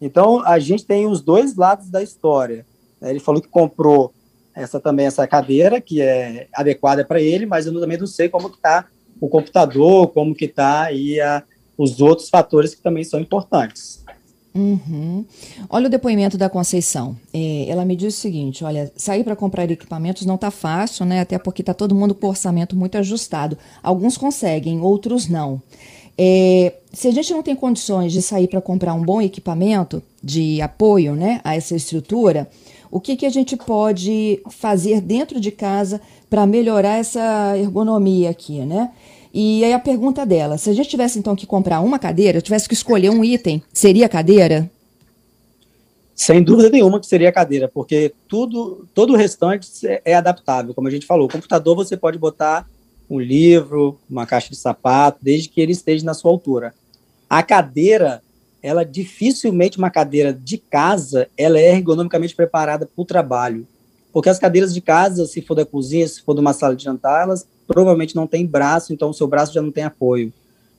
Então, 0.01 0.41
a 0.47 0.59
gente 0.59 0.87
tem 0.87 1.07
os 1.07 1.21
dois 1.21 1.55
lados 1.55 1.91
da 1.91 2.03
história. 2.03 2.65
Ele 3.03 3.21
falou 3.21 3.43
que 3.43 3.49
comprou 3.49 4.15
essa 4.55 4.81
também 4.81 5.07
essa 5.07 5.27
cadeira 5.27 5.81
que 5.81 6.01
é 6.01 6.49
adequada 6.55 7.05
para 7.05 7.21
ele, 7.21 7.45
mas 7.45 7.67
eu 7.67 7.79
também 7.79 7.99
não 7.99 8.07
sei 8.07 8.29
como 8.29 8.49
que 8.49 8.57
está 8.57 8.87
o 9.21 9.29
computador, 9.29 10.09
como 10.09 10.35
que 10.35 10.47
está 10.47 10.85
aí 10.85 11.21
a, 11.21 11.43
os 11.77 12.01
outros 12.01 12.31
fatores 12.31 12.75
que 12.75 12.83
também 12.83 13.05
são 13.05 13.21
importantes. 13.21 14.03
Uhum. 14.55 15.25
Olha 15.69 15.87
o 15.87 15.91
depoimento 15.91 16.37
da 16.37 16.51
Conceição. 16.51 17.17
É, 17.33 17.67
ela 17.69 17.85
me 17.85 17.95
diz 17.95 18.17
o 18.17 18.21
seguinte: 18.21 18.65
olha, 18.65 18.93
sair 18.97 19.23
para 19.23 19.37
comprar 19.37 19.71
equipamentos 19.71 20.27
não 20.27 20.35
está 20.35 20.51
fácil, 20.51 21.07
né? 21.07 21.21
Até 21.21 21.39
porque 21.39 21.63
está 21.63 21.73
todo 21.73 21.95
mundo 21.95 22.15
com 22.15 22.27
orçamento 22.27 22.77
muito 22.77 22.99
ajustado. 22.99 23.57
Alguns 23.83 24.17
conseguem, 24.17 24.81
outros 24.81 25.29
não. 25.29 25.63
É, 26.19 26.75
se 26.93 27.09
a 27.09 27.11
gente 27.13 27.33
não 27.33 27.43
tem 27.43 27.55
condições 27.55 28.13
de 28.13 28.21
sair 28.21 28.49
para 28.49 28.61
comprar 28.61 28.93
um 28.93 29.03
bom 29.03 29.23
equipamento 29.23 30.03
de 30.23 30.61
apoio 30.61 31.15
né, 31.15 31.41
a 31.43 31.57
essa 31.57 31.75
estrutura, 31.75 32.51
o 32.91 33.01
que, 33.01 33.17
que 33.17 33.25
a 33.25 33.31
gente 33.31 33.57
pode 33.57 34.43
fazer 34.51 35.01
dentro 35.01 35.41
de 35.41 35.51
casa 35.51 36.01
para 36.29 36.45
melhorar 36.45 36.99
essa 36.99 37.57
ergonomia 37.57 38.31
aqui, 38.31 38.61
né? 38.61 38.91
E 39.33 39.65
aí 39.65 39.73
a 39.73 39.79
pergunta 39.79 40.27
dela, 40.27 40.59
se 40.59 40.69
a 40.71 40.73
gente 40.73 40.89
tivesse 40.89 41.19
então 41.19 41.37
que 41.37 41.47
comprar 41.47 41.81
uma 41.81 41.99
cadeira, 41.99 42.41
tivesse 42.41 42.69
que 42.69 42.75
escolher 42.75 43.11
um 43.11 43.25
item, 43.25 43.63
seria 43.73 44.09
cadeira? 44.09 44.71
Sem 46.15 46.43
dúvida 46.43 46.69
nenhuma 46.69 47.01
que 47.01 47.07
seria 47.07 47.33
cadeira, 47.33 47.67
porque 47.67 48.13
tudo, 48.29 48.87
todo 48.93 49.13
o 49.13 49.17
restante 49.17 49.71
é 50.05 50.15
adaptável, 50.15 50.75
como 50.75 50.89
a 50.89 50.91
gente 50.91 51.07
falou. 51.07 51.27
O 51.27 51.33
computador 51.33 51.75
você 51.77 51.97
pode 51.97 52.19
botar 52.19 52.69
um 53.09 53.19
livro, 53.19 53.99
uma 54.09 54.27
caixa 54.27 54.51
de 54.51 54.57
sapato, 54.57 55.19
desde 55.23 55.49
que 55.49 55.61
ele 55.61 55.73
esteja 55.73 56.05
na 56.05 56.13
sua 56.13 56.31
altura. 56.31 56.75
A 57.29 57.43
cadeira, 57.43 58.23
ela 58.63 58.85
dificilmente 58.85 59.79
uma 59.79 59.91
cadeira 59.91 60.33
de 60.33 60.59
casa, 60.59 61.29
ela 61.39 61.59
é 61.59 61.71
ergonomicamente 61.75 62.35
preparada 62.35 62.85
para 62.85 63.03
o 63.03 63.05
trabalho. 63.05 63.67
Porque 64.13 64.29
as 64.29 64.39
cadeiras 64.39 64.75
de 64.75 64.81
casa, 64.81 65.27
se 65.27 65.41
for 65.41 65.55
da 65.55 65.65
cozinha, 65.65 66.07
se 66.07 66.23
for 66.23 66.35
de 66.35 66.41
uma 66.41 66.53
sala 66.53 66.75
de 66.75 66.85
jantar, 66.85 67.23
elas 67.23 67.47
provavelmente 67.67 68.17
não 68.17 68.27
têm 68.27 68.47
braço, 68.47 68.93
então 68.93 69.11
o 69.11 69.15
seu 69.15 69.29
braço 69.29 69.53
já 69.53 69.63
não 69.63 69.71
tem 69.71 69.85
apoio, 69.85 70.33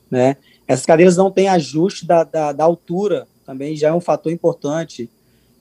né? 0.10 0.36
Essas 0.68 0.86
cadeiras 0.86 1.18
não 1.18 1.32
têm 1.32 1.48
ajuste 1.48 2.06
da, 2.06 2.24
da, 2.24 2.52
da 2.52 2.64
altura, 2.64 3.28
também 3.46 3.76
já 3.76 3.90
é 3.90 3.94
um 3.94 4.02
fator 4.02 4.32
importante. 4.32 5.10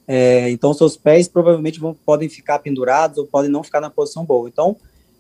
É, 0.07 0.51
então, 0.51 0.75
seus 0.75 0.97
pés 0.97 1.29
provavelmente 1.29 1.79
vão, 1.79 1.95
podem 1.95 2.29
ficar 2.29 2.59
pendurados 2.59 3.19
ou 3.19 3.27
podem 3.27 3.51
não 3.51 3.63
ficar 3.63 3.81
na 3.81 3.91
posição 3.91 4.25
boa. 4.25 4.49
Então, 4.49 4.77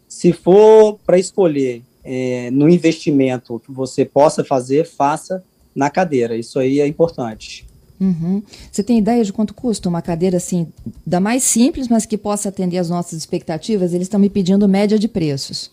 se 0.08 0.32
for 0.32 0.98
para 1.06 1.18
escolher 1.18 1.82
é, 2.02 2.50
no 2.50 2.68
investimento 2.68 3.60
que 3.64 3.70
você 3.70 4.04
possa 4.04 4.44
fazer, 4.44 4.84
faça 4.84 5.44
na 5.74 5.88
cadeira. 5.88 6.36
Isso 6.36 6.58
aí 6.58 6.80
é 6.80 6.86
importante. 6.86 7.66
Uhum. 8.00 8.42
Você 8.72 8.82
tem 8.82 8.98
ideia 8.98 9.22
de 9.22 9.32
quanto 9.32 9.52
custa 9.52 9.88
uma 9.88 10.00
cadeira 10.00 10.38
assim, 10.38 10.66
da 11.06 11.20
mais 11.20 11.42
simples, 11.42 11.86
mas 11.86 12.06
que 12.06 12.16
possa 12.16 12.48
atender 12.48 12.78
às 12.78 12.88
nossas 12.88 13.18
expectativas? 13.18 13.92
Eles 13.92 14.06
estão 14.06 14.18
me 14.18 14.30
pedindo 14.30 14.66
média 14.66 14.98
de 14.98 15.06
preços. 15.06 15.70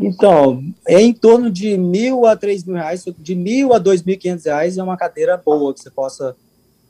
Então, 0.00 0.64
é 0.86 1.00
em 1.00 1.12
torno 1.12 1.50
de 1.50 1.76
mil 1.76 2.26
a 2.26 2.34
três 2.34 2.64
mil 2.64 2.76
reais, 2.76 3.04
de 3.18 3.34
mil 3.34 3.72
a 3.72 3.78
dois 3.78 4.02
mil 4.02 4.14
e 4.14 4.18
quinhentos 4.18 4.46
reais 4.46 4.76
é 4.76 4.82
uma 4.82 4.96
cadeira 4.96 5.36
boa 5.36 5.72
que 5.72 5.80
você 5.80 5.90
possa 5.90 6.34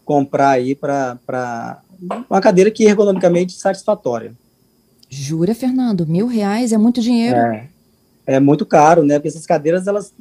comprar 0.05 0.51
aí 0.51 0.75
para 0.75 1.83
uma 2.31 2.41
cadeira 2.41 2.71
que 2.71 2.87
é 2.87 2.91
ergonomicamente 2.91 3.53
satisfatória. 3.55 4.33
Jura, 5.11 5.55
Fernando? 5.55 6.07
Mil 6.07 6.27
reais 6.27 6.73
é 6.73 6.79
muito 6.79 7.01
dinheiro. 7.03 7.37
É, 7.37 7.69
é 8.27 8.41
muito 8.41 8.65
caro, 8.65 9.05
né? 9.05 9.19
Porque 9.19 9.29
essas 9.29 9.45
cadeiras 9.45 9.87
elas 9.87 10.13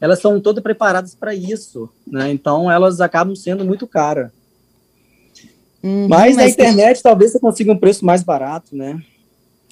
elas 0.00 0.20
são 0.20 0.40
todas 0.40 0.62
preparadas 0.62 1.14
para 1.14 1.34
isso, 1.34 1.88
né? 2.06 2.30
Então 2.30 2.70
elas 2.70 3.00
acabam 3.00 3.34
sendo 3.34 3.64
muito 3.64 3.86
caras. 3.86 4.30
Uhum, 5.82 6.08
mas, 6.08 6.34
mas 6.34 6.36
na 6.36 6.48
internet 6.48 7.02
talvez 7.02 7.32
você 7.32 7.38
consiga 7.38 7.72
um 7.72 7.78
preço 7.78 8.04
mais 8.04 8.22
barato, 8.22 8.74
né? 8.76 9.00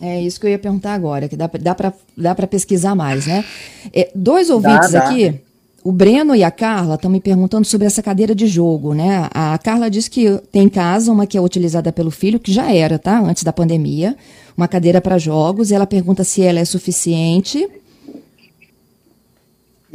É 0.00 0.20
isso 0.20 0.40
que 0.40 0.46
eu 0.46 0.50
ia 0.50 0.58
perguntar 0.58 0.94
agora, 0.94 1.28
que 1.28 1.36
dá, 1.36 1.48
dá 1.60 1.74
para 1.74 1.92
dá 2.16 2.34
pesquisar 2.46 2.94
mais, 2.94 3.26
né? 3.26 3.44
É, 3.92 4.10
dois 4.14 4.50
ouvintes 4.50 4.90
dá, 4.90 5.00
dá. 5.00 5.08
aqui, 5.08 5.40
o 5.84 5.92
Breno 5.92 6.34
e 6.34 6.42
a 6.42 6.50
Carla, 6.50 6.94
estão 6.94 7.10
me 7.10 7.20
perguntando 7.20 7.66
sobre 7.66 7.86
essa 7.86 8.02
cadeira 8.02 8.34
de 8.34 8.46
jogo, 8.46 8.94
né? 8.94 9.28
A 9.32 9.56
Carla 9.58 9.90
diz 9.90 10.08
que 10.08 10.38
tem 10.50 10.62
em 10.62 10.68
casa 10.68 11.12
uma 11.12 11.26
que 11.26 11.36
é 11.36 11.40
utilizada 11.40 11.92
pelo 11.92 12.10
filho, 12.10 12.40
que 12.40 12.50
já 12.50 12.72
era, 12.72 12.98
tá? 12.98 13.20
Antes 13.20 13.44
da 13.44 13.52
pandemia, 13.52 14.16
uma 14.56 14.66
cadeira 14.66 15.00
para 15.00 15.18
jogos. 15.18 15.70
E 15.70 15.74
ela 15.74 15.86
pergunta 15.86 16.24
se 16.24 16.42
ela 16.42 16.58
é 16.58 16.64
suficiente 16.64 17.68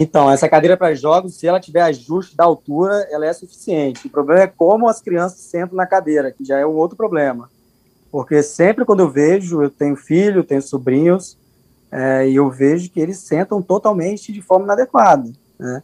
então, 0.01 0.31
essa 0.31 0.47
cadeira 0.47 0.77
para 0.77 0.95
jogos, 0.95 1.35
se 1.35 1.45
ela 1.45 1.59
tiver 1.59 1.81
ajuste 1.81 2.33
da 2.33 2.45
altura, 2.45 3.05
ela 3.11 3.25
é 3.25 3.33
suficiente. 3.33 4.07
O 4.07 4.09
problema 4.09 4.43
é 4.43 4.47
como 4.47 4.87
as 4.87 5.01
crianças 5.01 5.41
sentam 5.41 5.75
na 5.75 5.85
cadeira, 5.85 6.31
que 6.31 6.45
já 6.45 6.57
é 6.57 6.65
um 6.65 6.77
outro 6.77 6.95
problema. 6.95 7.49
Porque 8.09 8.41
sempre 8.41 8.85
quando 8.85 9.01
eu 9.01 9.09
vejo, 9.09 9.61
eu 9.61 9.69
tenho 9.69 9.97
filho, 9.97 10.41
tenho 10.41 10.61
sobrinhos, 10.61 11.37
é, 11.91 12.29
e 12.29 12.37
eu 12.37 12.49
vejo 12.49 12.89
que 12.89 13.01
eles 13.01 13.17
sentam 13.17 13.61
totalmente 13.61 14.31
de 14.31 14.41
forma 14.41 14.63
inadequada. 14.63 15.29
Né? 15.59 15.83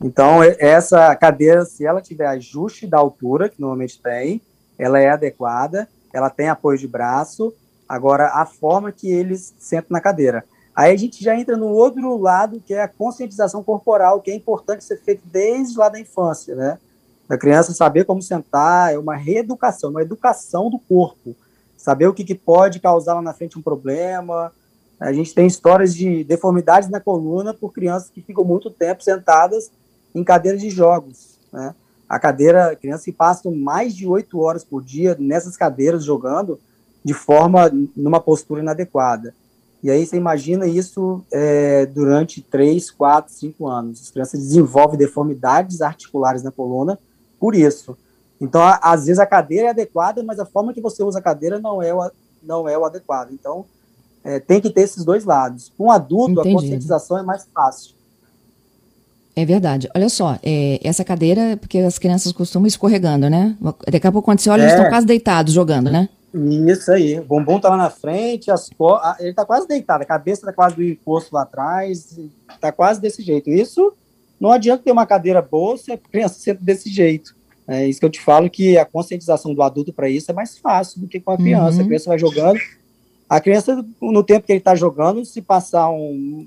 Então, 0.00 0.44
essa 0.44 1.12
cadeira, 1.16 1.64
se 1.64 1.84
ela 1.84 2.00
tiver 2.00 2.26
ajuste 2.26 2.86
da 2.86 2.98
altura, 2.98 3.48
que 3.48 3.60
normalmente 3.60 4.00
tem, 4.00 4.40
ela 4.78 5.00
é 5.00 5.10
adequada, 5.10 5.88
ela 6.12 6.30
tem 6.30 6.48
apoio 6.48 6.78
de 6.78 6.86
braço, 6.86 7.52
agora 7.88 8.28
a 8.28 8.46
forma 8.46 8.92
que 8.92 9.10
eles 9.10 9.52
sentam 9.58 9.88
na 9.90 10.00
cadeira. 10.00 10.44
Aí 10.76 10.92
a 10.92 10.96
gente 10.96 11.24
já 11.24 11.34
entra 11.34 11.56
no 11.56 11.68
outro 11.68 12.18
lado, 12.18 12.60
que 12.60 12.74
é 12.74 12.82
a 12.82 12.88
conscientização 12.88 13.64
corporal, 13.64 14.20
que 14.20 14.30
é 14.30 14.34
importante 14.34 14.84
ser 14.84 15.00
feito 15.00 15.22
desde 15.24 15.78
lá 15.78 15.88
da 15.88 15.98
infância, 15.98 16.54
né? 16.54 16.78
Da 17.26 17.38
criança 17.38 17.72
saber 17.72 18.04
como 18.04 18.20
sentar, 18.20 18.92
é 18.92 18.98
uma 18.98 19.16
reeducação, 19.16 19.88
uma 19.88 20.02
educação 20.02 20.68
do 20.68 20.78
corpo. 20.78 21.34
Saber 21.78 22.06
o 22.08 22.12
que, 22.12 22.22
que 22.22 22.34
pode 22.34 22.78
causar 22.78 23.14
lá 23.14 23.22
na 23.22 23.32
frente 23.32 23.58
um 23.58 23.62
problema. 23.62 24.52
A 25.00 25.14
gente 25.14 25.34
tem 25.34 25.46
histórias 25.46 25.94
de 25.94 26.22
deformidades 26.24 26.90
na 26.90 27.00
coluna 27.00 27.54
por 27.54 27.72
crianças 27.72 28.10
que 28.10 28.20
ficam 28.20 28.44
muito 28.44 28.70
tempo 28.70 29.02
sentadas 29.02 29.70
em 30.14 30.22
cadeiras 30.22 30.60
de 30.60 30.68
jogos, 30.68 31.38
né? 31.50 31.74
A 32.06 32.18
cadeira, 32.18 32.76
crianças 32.76 33.04
que 33.04 33.12
passam 33.12 33.50
mais 33.54 33.94
de 33.94 34.06
oito 34.06 34.38
horas 34.40 34.62
por 34.62 34.84
dia 34.84 35.16
nessas 35.18 35.56
cadeiras 35.56 36.04
jogando 36.04 36.60
de 37.02 37.14
forma, 37.14 37.70
numa 37.96 38.20
postura 38.20 38.60
inadequada. 38.60 39.34
E 39.86 39.90
aí 39.90 40.04
você 40.04 40.16
imagina 40.16 40.66
isso 40.66 41.24
é, 41.30 41.86
durante 41.86 42.42
3, 42.42 42.90
4, 42.90 43.32
5 43.32 43.68
anos. 43.68 44.02
As 44.02 44.10
crianças 44.10 44.40
desenvolvem 44.40 44.98
deformidades 44.98 45.80
articulares 45.80 46.42
na 46.42 46.50
coluna 46.50 46.98
por 47.38 47.54
isso. 47.54 47.96
Então, 48.40 48.60
a, 48.60 48.80
às 48.82 49.06
vezes 49.06 49.20
a 49.20 49.26
cadeira 49.26 49.68
é 49.68 49.70
adequada, 49.70 50.24
mas 50.24 50.40
a 50.40 50.44
forma 50.44 50.74
que 50.74 50.80
você 50.80 51.04
usa 51.04 51.20
a 51.20 51.22
cadeira 51.22 51.60
não 51.60 51.80
é 51.80 51.94
o, 51.94 52.10
não 52.42 52.68
é 52.68 52.76
o 52.76 52.84
adequado. 52.84 53.30
Então, 53.30 53.64
é, 54.24 54.40
tem 54.40 54.60
que 54.60 54.70
ter 54.70 54.80
esses 54.80 55.04
dois 55.04 55.24
lados. 55.24 55.72
Com 55.78 55.84
um 55.84 55.90
adulto, 55.92 56.40
Entendi. 56.40 56.48
a 56.48 56.52
conscientização 56.54 57.18
é 57.18 57.22
mais 57.22 57.46
fácil. 57.54 57.94
É 59.36 59.44
verdade. 59.44 59.88
Olha 59.94 60.08
só, 60.08 60.36
é, 60.42 60.80
essa 60.82 61.04
cadeira, 61.04 61.56
porque 61.58 61.78
as 61.78 61.96
crianças 61.96 62.32
costumam 62.32 62.66
escorregando, 62.66 63.30
né? 63.30 63.56
Daqui 63.88 64.08
a 64.08 64.10
pouco, 64.10 64.24
quando 64.24 64.40
você 64.40 64.50
olha, 64.50 64.62
é. 64.62 64.64
eles 64.64 64.74
estão 64.74 64.90
quase 64.90 65.06
deitados 65.06 65.54
jogando, 65.54 65.92
né? 65.92 66.08
Isso 66.68 66.92
aí. 66.92 67.18
O 67.18 67.24
bumbum 67.24 67.58
tá 67.58 67.70
lá 67.70 67.76
na 67.76 67.90
frente, 67.90 68.50
as 68.50 68.68
co... 68.68 68.98
ele 69.18 69.32
tá 69.32 69.44
quase 69.44 69.66
deitado, 69.66 70.02
a 70.02 70.06
cabeça 70.06 70.46
tá 70.46 70.52
quase 70.52 70.76
do 70.76 70.82
encosto 70.82 71.34
lá 71.34 71.42
atrás, 71.42 72.18
tá 72.60 72.70
quase 72.70 73.00
desse 73.00 73.22
jeito. 73.22 73.48
Isso 73.50 73.92
não 74.38 74.52
adianta 74.52 74.84
ter 74.84 74.92
uma 74.92 75.06
cadeira 75.06 75.40
boa 75.40 75.76
se 75.78 75.92
a 75.92 75.98
criança 75.98 76.38
senta 76.38 76.62
desse 76.62 76.90
jeito. 76.90 77.34
É 77.66 77.86
isso 77.86 77.98
que 77.98 78.06
eu 78.06 78.10
te 78.10 78.20
falo 78.20 78.50
que 78.50 78.78
a 78.78 78.84
conscientização 78.84 79.52
do 79.54 79.62
adulto 79.62 79.92
para 79.92 80.08
isso 80.08 80.30
é 80.30 80.34
mais 80.34 80.56
fácil 80.58 81.00
do 81.00 81.08
que 81.08 81.18
com 81.18 81.32
a 81.32 81.36
criança. 81.36 81.78
Uhum. 81.78 81.82
A 81.82 81.86
criança 81.86 82.08
vai 82.10 82.18
jogando. 82.18 82.60
A 83.28 83.40
criança, 83.40 83.84
no 84.00 84.22
tempo 84.22 84.46
que 84.46 84.52
ele 84.52 84.58
está 84.58 84.74
jogando, 84.74 85.24
se 85.24 85.42
passar 85.42 85.90
um, 85.90 86.46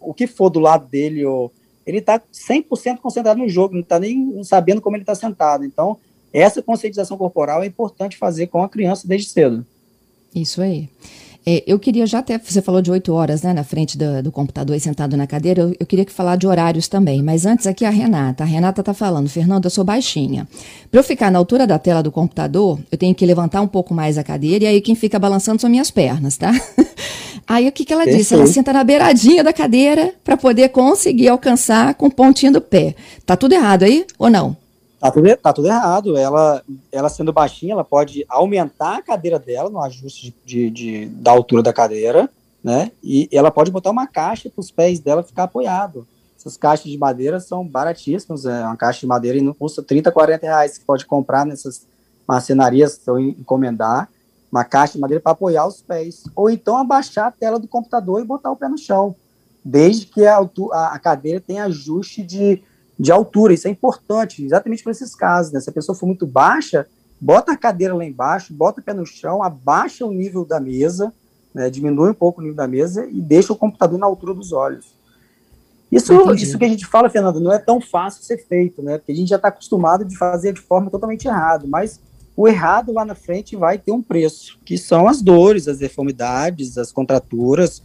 o 0.00 0.12
que 0.12 0.26
for 0.26 0.50
do 0.50 0.58
lado 0.58 0.88
dele, 0.88 1.24
ou, 1.24 1.52
ele 1.86 1.98
está 1.98 2.18
100% 2.18 2.98
concentrado 2.98 3.38
no 3.38 3.48
jogo, 3.48 3.74
não 3.74 3.82
está 3.82 4.00
nem 4.00 4.42
sabendo 4.42 4.80
como 4.80 4.96
ele 4.96 5.04
está 5.04 5.14
sentado. 5.14 5.64
Então, 5.64 5.96
essa 6.32 6.62
conscientização 6.62 7.16
corporal 7.16 7.62
é 7.62 7.66
importante 7.66 8.16
fazer 8.16 8.48
com 8.48 8.62
a 8.62 8.68
criança 8.68 9.06
desde 9.06 9.30
cedo. 9.30 9.66
Isso 10.34 10.60
aí. 10.60 10.88
É, 11.50 11.64
eu 11.66 11.78
queria 11.78 12.06
já 12.06 12.18
até, 12.18 12.36
você 12.36 12.60
falou 12.60 12.82
de 12.82 12.90
oito 12.90 13.10
horas, 13.14 13.40
né, 13.40 13.54
na 13.54 13.64
frente 13.64 13.96
do, 13.96 14.22
do 14.22 14.30
computador 14.30 14.76
e 14.76 14.80
sentado 14.80 15.16
na 15.16 15.26
cadeira, 15.26 15.62
eu, 15.62 15.74
eu, 15.80 15.86
queria 15.86 16.04
que 16.04 16.12
falar 16.12 16.36
de 16.36 16.46
horários 16.46 16.88
também, 16.88 17.22
mas 17.22 17.46
antes 17.46 17.66
aqui 17.66 17.86
a 17.86 17.90
Renata, 17.90 18.44
a 18.44 18.46
Renata 18.46 18.82
tá 18.82 18.92
falando, 18.92 19.30
Fernanda, 19.30 19.66
eu 19.66 19.70
sou 19.70 19.82
baixinha, 19.82 20.46
para 20.90 21.00
eu 21.00 21.04
ficar 21.04 21.30
na 21.30 21.38
altura 21.38 21.66
da 21.66 21.78
tela 21.78 22.02
do 22.02 22.12
computador, 22.12 22.78
eu 22.92 22.98
tenho 22.98 23.14
que 23.14 23.24
levantar 23.24 23.62
um 23.62 23.66
pouco 23.66 23.94
mais 23.94 24.18
a 24.18 24.22
cadeira, 24.22 24.64
e 24.64 24.66
aí 24.66 24.80
quem 24.82 24.94
fica 24.94 25.18
balançando 25.18 25.58
são 25.58 25.70
minhas 25.70 25.90
pernas, 25.90 26.36
tá? 26.36 26.52
aí 27.48 27.66
o 27.66 27.72
que 27.72 27.82
que 27.82 27.94
ela 27.94 28.04
Perfeito. 28.04 28.22
disse? 28.22 28.34
Ela 28.34 28.46
senta 28.46 28.70
na 28.70 28.84
beiradinha 28.84 29.42
da 29.42 29.52
cadeira 29.52 30.12
para 30.22 30.36
poder 30.36 30.68
conseguir 30.68 31.28
alcançar 31.28 31.94
com 31.94 32.08
o 32.08 32.14
pontinho 32.14 32.52
do 32.52 32.60
pé. 32.60 32.94
Tá 33.24 33.38
tudo 33.38 33.54
errado 33.54 33.84
aí, 33.84 34.04
ou 34.18 34.28
não? 34.28 34.54
Tá 35.00 35.12
tudo, 35.12 35.36
tá 35.36 35.52
tudo 35.52 35.68
errado. 35.68 36.16
Ela, 36.16 36.62
ela 36.90 37.08
sendo 37.08 37.32
baixinha, 37.32 37.72
ela 37.72 37.84
pode 37.84 38.24
aumentar 38.28 38.96
a 38.96 39.02
cadeira 39.02 39.38
dela 39.38 39.70
no 39.70 39.80
ajuste 39.80 40.34
de, 40.44 40.70
de, 40.70 40.70
de 40.70 41.06
da 41.06 41.30
altura 41.30 41.62
da 41.62 41.72
cadeira, 41.72 42.28
né? 42.62 42.90
E 43.02 43.28
ela 43.32 43.50
pode 43.50 43.70
botar 43.70 43.90
uma 43.90 44.06
caixa 44.06 44.50
para 44.50 44.60
os 44.60 44.70
pés 44.70 44.98
dela 44.98 45.22
ficar 45.22 45.44
apoiado. 45.44 46.06
Essas 46.36 46.56
caixas 46.56 46.90
de 46.90 46.98
madeira 46.98 47.38
são 47.38 47.66
baratíssimas. 47.66 48.44
É 48.44 48.64
uma 48.64 48.76
caixa 48.76 49.00
de 49.00 49.06
madeira 49.06 49.38
e 49.38 49.40
não 49.40 49.54
custa 49.54 49.82
30, 49.82 50.10
40 50.10 50.46
reais. 50.46 50.72
Você 50.72 50.80
pode 50.84 51.06
comprar 51.06 51.46
nessas 51.46 51.86
marcenarias 52.26 53.00
ou 53.06 53.18
encomendar 53.20 54.08
uma 54.50 54.64
caixa 54.64 54.94
de 54.94 55.00
madeira 55.00 55.20
para 55.20 55.32
apoiar 55.32 55.66
os 55.66 55.80
pés. 55.80 56.24
Ou 56.34 56.50
então 56.50 56.76
abaixar 56.76 57.26
a 57.26 57.30
tela 57.30 57.58
do 57.58 57.68
computador 57.68 58.20
e 58.20 58.24
botar 58.24 58.50
o 58.50 58.56
pé 58.56 58.68
no 58.68 58.78
chão. 58.78 59.14
Desde 59.64 60.06
que 60.06 60.26
a, 60.26 60.38
a 60.92 60.98
cadeira 60.98 61.40
tenha 61.40 61.64
ajuste 61.64 62.22
de 62.22 62.62
de 62.98 63.12
altura. 63.12 63.54
Isso 63.54 63.68
é 63.68 63.70
importante, 63.70 64.44
exatamente 64.44 64.82
para 64.82 64.92
esses 64.92 65.14
casos. 65.14 65.52
Né? 65.52 65.60
Se 65.60 65.70
a 65.70 65.72
pessoa 65.72 65.96
for 65.96 66.06
muito 66.06 66.26
baixa, 66.26 66.86
bota 67.20 67.52
a 67.52 67.56
cadeira 67.56 67.94
lá 67.94 68.04
embaixo, 68.04 68.52
bota 68.52 68.80
o 68.80 68.84
pé 68.84 68.92
no 68.92 69.06
chão, 69.06 69.42
abaixa 69.42 70.04
o 70.04 70.12
nível 70.12 70.44
da 70.44 70.58
mesa, 70.58 71.12
né? 71.54 71.70
diminui 71.70 72.10
um 72.10 72.14
pouco 72.14 72.40
o 72.40 72.42
nível 72.42 72.56
da 72.56 72.66
mesa 72.66 73.06
e 73.06 73.20
deixa 73.20 73.52
o 73.52 73.56
computador 73.56 73.98
na 73.98 74.06
altura 74.06 74.34
dos 74.34 74.52
olhos. 74.52 74.98
Isso, 75.90 76.12
isso 76.34 76.58
que 76.58 76.64
a 76.66 76.68
gente 76.68 76.84
fala, 76.84 77.08
Fernando, 77.08 77.40
não 77.40 77.50
é 77.50 77.58
tão 77.58 77.80
fácil 77.80 78.22
ser 78.22 78.36
feito, 78.46 78.82
né? 78.82 78.98
Porque 78.98 79.12
a 79.12 79.14
gente 79.14 79.28
já 79.28 79.36
está 79.36 79.48
acostumado 79.48 80.04
de 80.04 80.18
fazer 80.18 80.52
de 80.52 80.60
forma 80.60 80.90
totalmente 80.90 81.26
errada, 81.26 81.66
mas 81.66 81.98
o 82.36 82.46
errado 82.46 82.92
lá 82.92 83.06
na 83.06 83.14
frente 83.14 83.56
vai 83.56 83.78
ter 83.78 83.90
um 83.90 84.02
preço, 84.02 84.58
que 84.66 84.76
são 84.76 85.08
as 85.08 85.22
dores, 85.22 85.66
as 85.66 85.78
deformidades, 85.78 86.76
as 86.76 86.92
contraturas, 86.92 87.82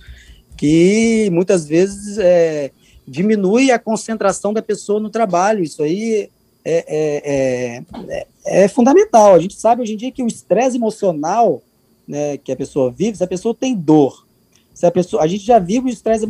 que 0.57 1.29
muitas 1.31 1.65
vezes 1.65 2.17
é, 2.17 2.71
diminui 3.07 3.71
a 3.71 3.79
concentração 3.79 4.53
da 4.53 4.61
pessoa 4.61 4.99
no 4.99 5.09
trabalho. 5.09 5.63
Isso 5.63 5.83
aí 5.83 6.29
é, 6.63 6.85
é, 6.87 7.83
é, 8.09 8.63
é 8.63 8.67
fundamental. 8.67 9.35
A 9.35 9.39
gente 9.39 9.55
sabe 9.55 9.81
hoje 9.81 9.93
em 9.93 9.97
dia 9.97 10.11
que 10.11 10.23
o 10.23 10.27
estresse 10.27 10.77
emocional 10.77 11.61
né, 12.07 12.37
que 12.37 12.51
a 12.51 12.55
pessoa 12.55 12.91
vive, 12.91 13.17
se 13.17 13.23
a 13.23 13.27
pessoa 13.27 13.55
tem 13.55 13.75
dor, 13.75 14.25
se 14.73 14.85
a 14.85 14.91
pessoa, 14.91 15.23
a 15.23 15.27
gente 15.27 15.45
já 15.45 15.59
vive 15.59 15.87
o 15.87 15.89
estresse 15.89 16.25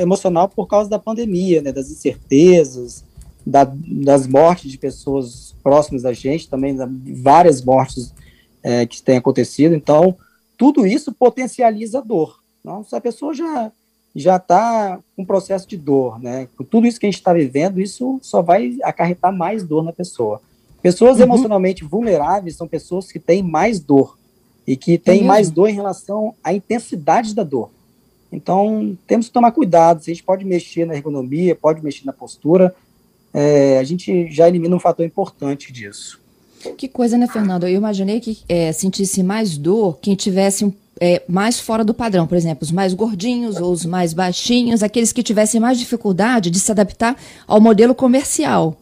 emocional 0.00 0.48
por 0.48 0.66
causa 0.66 0.88
da 0.88 0.98
pandemia, 0.98 1.60
né, 1.60 1.72
das 1.72 1.90
incertezas, 1.90 3.04
da, 3.44 3.64
das 3.64 4.26
mortes 4.26 4.70
de 4.70 4.78
pessoas 4.78 5.54
próximas 5.62 6.02
da 6.02 6.12
gente, 6.12 6.48
também 6.48 6.76
várias 7.22 7.62
mortes 7.62 8.14
é, 8.62 8.86
que 8.86 9.02
têm 9.02 9.16
acontecido. 9.16 9.74
Então, 9.74 10.16
tudo 10.56 10.86
isso 10.86 11.12
potencializa 11.12 11.98
a 11.98 12.02
dor. 12.02 12.40
Então, 12.60 12.84
se 12.84 12.94
a 12.94 13.00
pessoa 13.00 13.34
já 13.34 13.72
já 14.14 14.36
está 14.36 14.98
um 15.16 15.24
processo 15.24 15.68
de 15.68 15.76
dor, 15.76 16.20
né? 16.20 16.48
Com 16.56 16.64
tudo 16.64 16.86
isso 16.86 16.98
que 16.98 17.06
a 17.06 17.10
gente 17.10 17.18
está 17.18 17.32
vivendo, 17.32 17.80
isso 17.80 18.18
só 18.22 18.42
vai 18.42 18.76
acarretar 18.82 19.32
mais 19.32 19.62
dor 19.62 19.84
na 19.84 19.92
pessoa. 19.92 20.40
Pessoas 20.82 21.18
uhum. 21.18 21.24
emocionalmente 21.24 21.84
vulneráveis 21.84 22.56
são 22.56 22.66
pessoas 22.66 23.12
que 23.12 23.18
têm 23.18 23.42
mais 23.42 23.78
dor 23.78 24.18
e 24.66 24.76
que 24.76 24.98
têm 24.98 25.20
é 25.20 25.24
mais 25.24 25.50
dor 25.50 25.68
em 25.68 25.74
relação 25.74 26.34
à 26.42 26.52
intensidade 26.52 27.34
da 27.34 27.42
dor. 27.42 27.70
Então, 28.32 28.96
temos 29.06 29.26
que 29.26 29.32
tomar 29.32 29.52
cuidado. 29.52 29.98
A 29.98 30.04
gente 30.04 30.22
pode 30.22 30.44
mexer 30.44 30.84
na 30.84 30.94
ergonomia, 30.94 31.54
pode 31.54 31.82
mexer 31.82 32.06
na 32.06 32.12
postura, 32.12 32.74
é, 33.32 33.78
a 33.78 33.84
gente 33.84 34.30
já 34.30 34.48
elimina 34.48 34.74
um 34.74 34.80
fator 34.80 35.04
importante 35.04 35.72
disso. 35.72 36.20
Que 36.76 36.88
coisa, 36.88 37.16
né, 37.16 37.26
Fernando? 37.26 37.66
Eu 37.66 37.76
imaginei 37.76 38.20
que 38.20 38.38
é, 38.48 38.70
sentisse 38.72 39.22
mais 39.22 39.56
dor 39.56 39.98
quem 40.00 40.14
tivesse 40.14 40.64
um, 40.64 40.72
é, 41.00 41.22
mais 41.26 41.58
fora 41.58 41.82
do 41.82 41.94
padrão, 41.94 42.26
por 42.26 42.36
exemplo, 42.36 42.62
os 42.62 42.70
mais 42.70 42.92
gordinhos 42.92 43.56
ou 43.56 43.72
os 43.72 43.86
mais 43.86 44.12
baixinhos, 44.12 44.82
aqueles 44.82 45.12
que 45.12 45.22
tivessem 45.22 45.58
mais 45.58 45.78
dificuldade 45.78 46.50
de 46.50 46.60
se 46.60 46.70
adaptar 46.70 47.16
ao 47.46 47.58
modelo 47.58 47.94
comercial. 47.94 48.76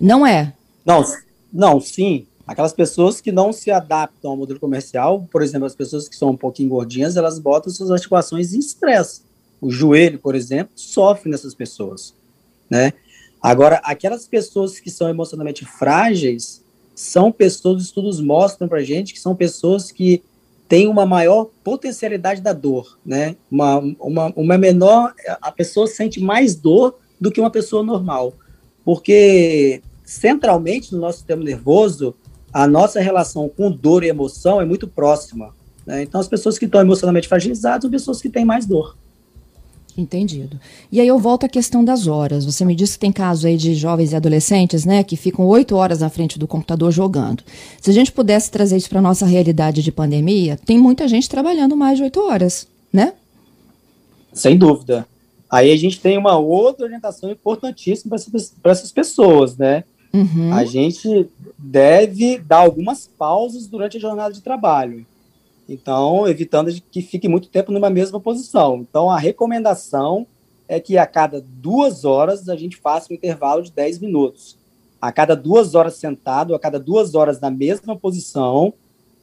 Não 0.00 0.24
é? 0.24 0.54
Não, 0.84 1.04
não, 1.52 1.80
sim. 1.80 2.26
Aquelas 2.46 2.72
pessoas 2.72 3.20
que 3.20 3.32
não 3.32 3.52
se 3.52 3.72
adaptam 3.72 4.30
ao 4.30 4.36
modelo 4.36 4.60
comercial, 4.60 5.26
por 5.32 5.42
exemplo, 5.42 5.66
as 5.66 5.74
pessoas 5.74 6.08
que 6.08 6.14
são 6.14 6.30
um 6.30 6.36
pouquinho 6.36 6.68
gordinhas, 6.68 7.16
elas 7.16 7.40
botam 7.40 7.72
suas 7.72 7.90
articulações 7.90 8.54
em 8.54 8.60
estresse. 8.60 9.22
O 9.60 9.68
joelho, 9.68 10.20
por 10.20 10.36
exemplo, 10.36 10.72
sofre 10.76 11.28
nessas 11.28 11.54
pessoas, 11.54 12.14
né? 12.70 12.92
Agora, 13.42 13.80
aquelas 13.82 14.28
pessoas 14.28 14.78
que 14.78 14.90
são 14.90 15.08
emocionalmente 15.08 15.64
frágeis 15.64 16.62
são 16.94 17.32
pessoas, 17.32 17.78
os 17.78 17.84
estudos 17.86 18.20
mostram 18.20 18.68
para 18.68 18.82
gente 18.82 19.12
que 19.12 19.20
são 19.20 19.34
pessoas 19.34 19.90
que 19.90 20.22
têm 20.68 20.88
uma 20.88 21.06
maior 21.06 21.48
potencialidade 21.62 22.40
da 22.40 22.52
dor, 22.52 22.98
né? 23.04 23.36
Uma, 23.50 23.78
uma, 24.00 24.32
uma 24.34 24.58
menor, 24.58 25.14
a 25.40 25.52
pessoa 25.52 25.86
sente 25.86 26.20
mais 26.20 26.54
dor 26.54 26.98
do 27.20 27.30
que 27.30 27.40
uma 27.40 27.50
pessoa 27.50 27.82
normal, 27.82 28.34
porque 28.84 29.82
centralmente 30.04 30.92
no 30.92 31.00
nosso 31.00 31.18
sistema 31.18 31.42
nervoso 31.42 32.14
a 32.52 32.66
nossa 32.66 33.00
relação 33.00 33.48
com 33.48 33.70
dor 33.70 34.02
e 34.02 34.08
emoção 34.08 34.60
é 34.60 34.64
muito 34.64 34.88
próxima. 34.88 35.54
Né? 35.84 36.02
Então, 36.02 36.20
as 36.20 36.28
pessoas 36.28 36.58
que 36.58 36.64
estão 36.64 36.80
emocionalmente 36.80 37.28
fragilizadas 37.28 37.82
são 37.82 37.90
pessoas 37.90 38.20
que 38.20 38.30
têm 38.30 38.44
mais 38.44 38.64
dor. 38.64 38.96
Entendido. 39.96 40.60
E 40.92 41.00
aí 41.00 41.08
eu 41.08 41.18
volto 41.18 41.46
à 41.46 41.48
questão 41.48 41.82
das 41.82 42.06
horas. 42.06 42.44
Você 42.44 42.64
me 42.64 42.74
disse 42.74 42.94
que 42.94 43.00
tem 43.00 43.12
casos 43.12 43.46
aí 43.46 43.56
de 43.56 43.74
jovens 43.74 44.12
e 44.12 44.16
adolescentes, 44.16 44.84
né, 44.84 45.02
que 45.02 45.16
ficam 45.16 45.46
oito 45.46 45.74
horas 45.74 46.00
na 46.00 46.10
frente 46.10 46.38
do 46.38 46.46
computador 46.46 46.92
jogando. 46.92 47.42
Se 47.80 47.90
a 47.90 47.94
gente 47.94 48.12
pudesse 48.12 48.50
trazer 48.50 48.76
isso 48.76 48.90
para 48.90 49.00
nossa 49.00 49.24
realidade 49.24 49.82
de 49.82 49.90
pandemia, 49.90 50.58
tem 50.66 50.78
muita 50.78 51.08
gente 51.08 51.28
trabalhando 51.28 51.74
mais 51.74 51.96
de 51.96 52.04
oito 52.04 52.20
horas, 52.20 52.68
né? 52.92 53.14
Sem 54.32 54.58
dúvida. 54.58 55.06
Aí 55.50 55.72
a 55.72 55.76
gente 55.76 55.98
tem 55.98 56.18
uma 56.18 56.36
outra 56.36 56.84
orientação 56.84 57.30
importantíssima 57.30 58.16
para 58.62 58.72
essas 58.72 58.92
pessoas, 58.92 59.56
né? 59.56 59.84
Uhum. 60.12 60.52
A 60.52 60.64
gente 60.64 61.28
deve 61.56 62.38
dar 62.38 62.58
algumas 62.58 63.08
pausas 63.18 63.66
durante 63.66 63.96
a 63.96 64.00
jornada 64.00 64.34
de 64.34 64.42
trabalho. 64.42 65.06
Então, 65.68 66.28
evitando 66.28 66.72
que 66.90 67.02
fique 67.02 67.28
muito 67.28 67.48
tempo 67.48 67.72
numa 67.72 67.90
mesma 67.90 68.20
posição. 68.20 68.76
Então, 68.76 69.10
a 69.10 69.18
recomendação 69.18 70.26
é 70.68 70.80
que 70.80 70.96
a 70.96 71.06
cada 71.06 71.40
duas 71.40 72.04
horas 72.04 72.48
a 72.48 72.56
gente 72.56 72.76
faça 72.76 73.12
um 73.12 73.16
intervalo 73.16 73.62
de 73.62 73.72
10 73.72 73.98
minutos. 74.00 74.56
A 75.00 75.12
cada 75.12 75.34
duas 75.34 75.74
horas 75.74 75.94
sentado, 75.94 76.54
a 76.54 76.58
cada 76.58 76.78
duas 76.78 77.14
horas 77.14 77.40
na 77.40 77.50
mesma 77.50 77.96
posição, 77.96 78.72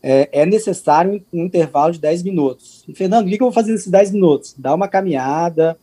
é, 0.01 0.29
é 0.31 0.45
necessário 0.45 1.23
um, 1.33 1.45
intervalo 1.45 1.93
de 1.93 1.99
10 1.99 2.23
minutos. 2.23 2.83
E, 2.87 2.93
Fernando, 2.93 3.25
o 3.25 3.29
que 3.29 3.35
eu 3.35 3.45
vou 3.45 3.51
fazer 3.51 3.71
nesses 3.71 3.87
10 3.87 4.11
minutos? 4.11 4.53
Dá 4.57 4.73
uma 4.75 4.87
caminhada, 4.87 5.77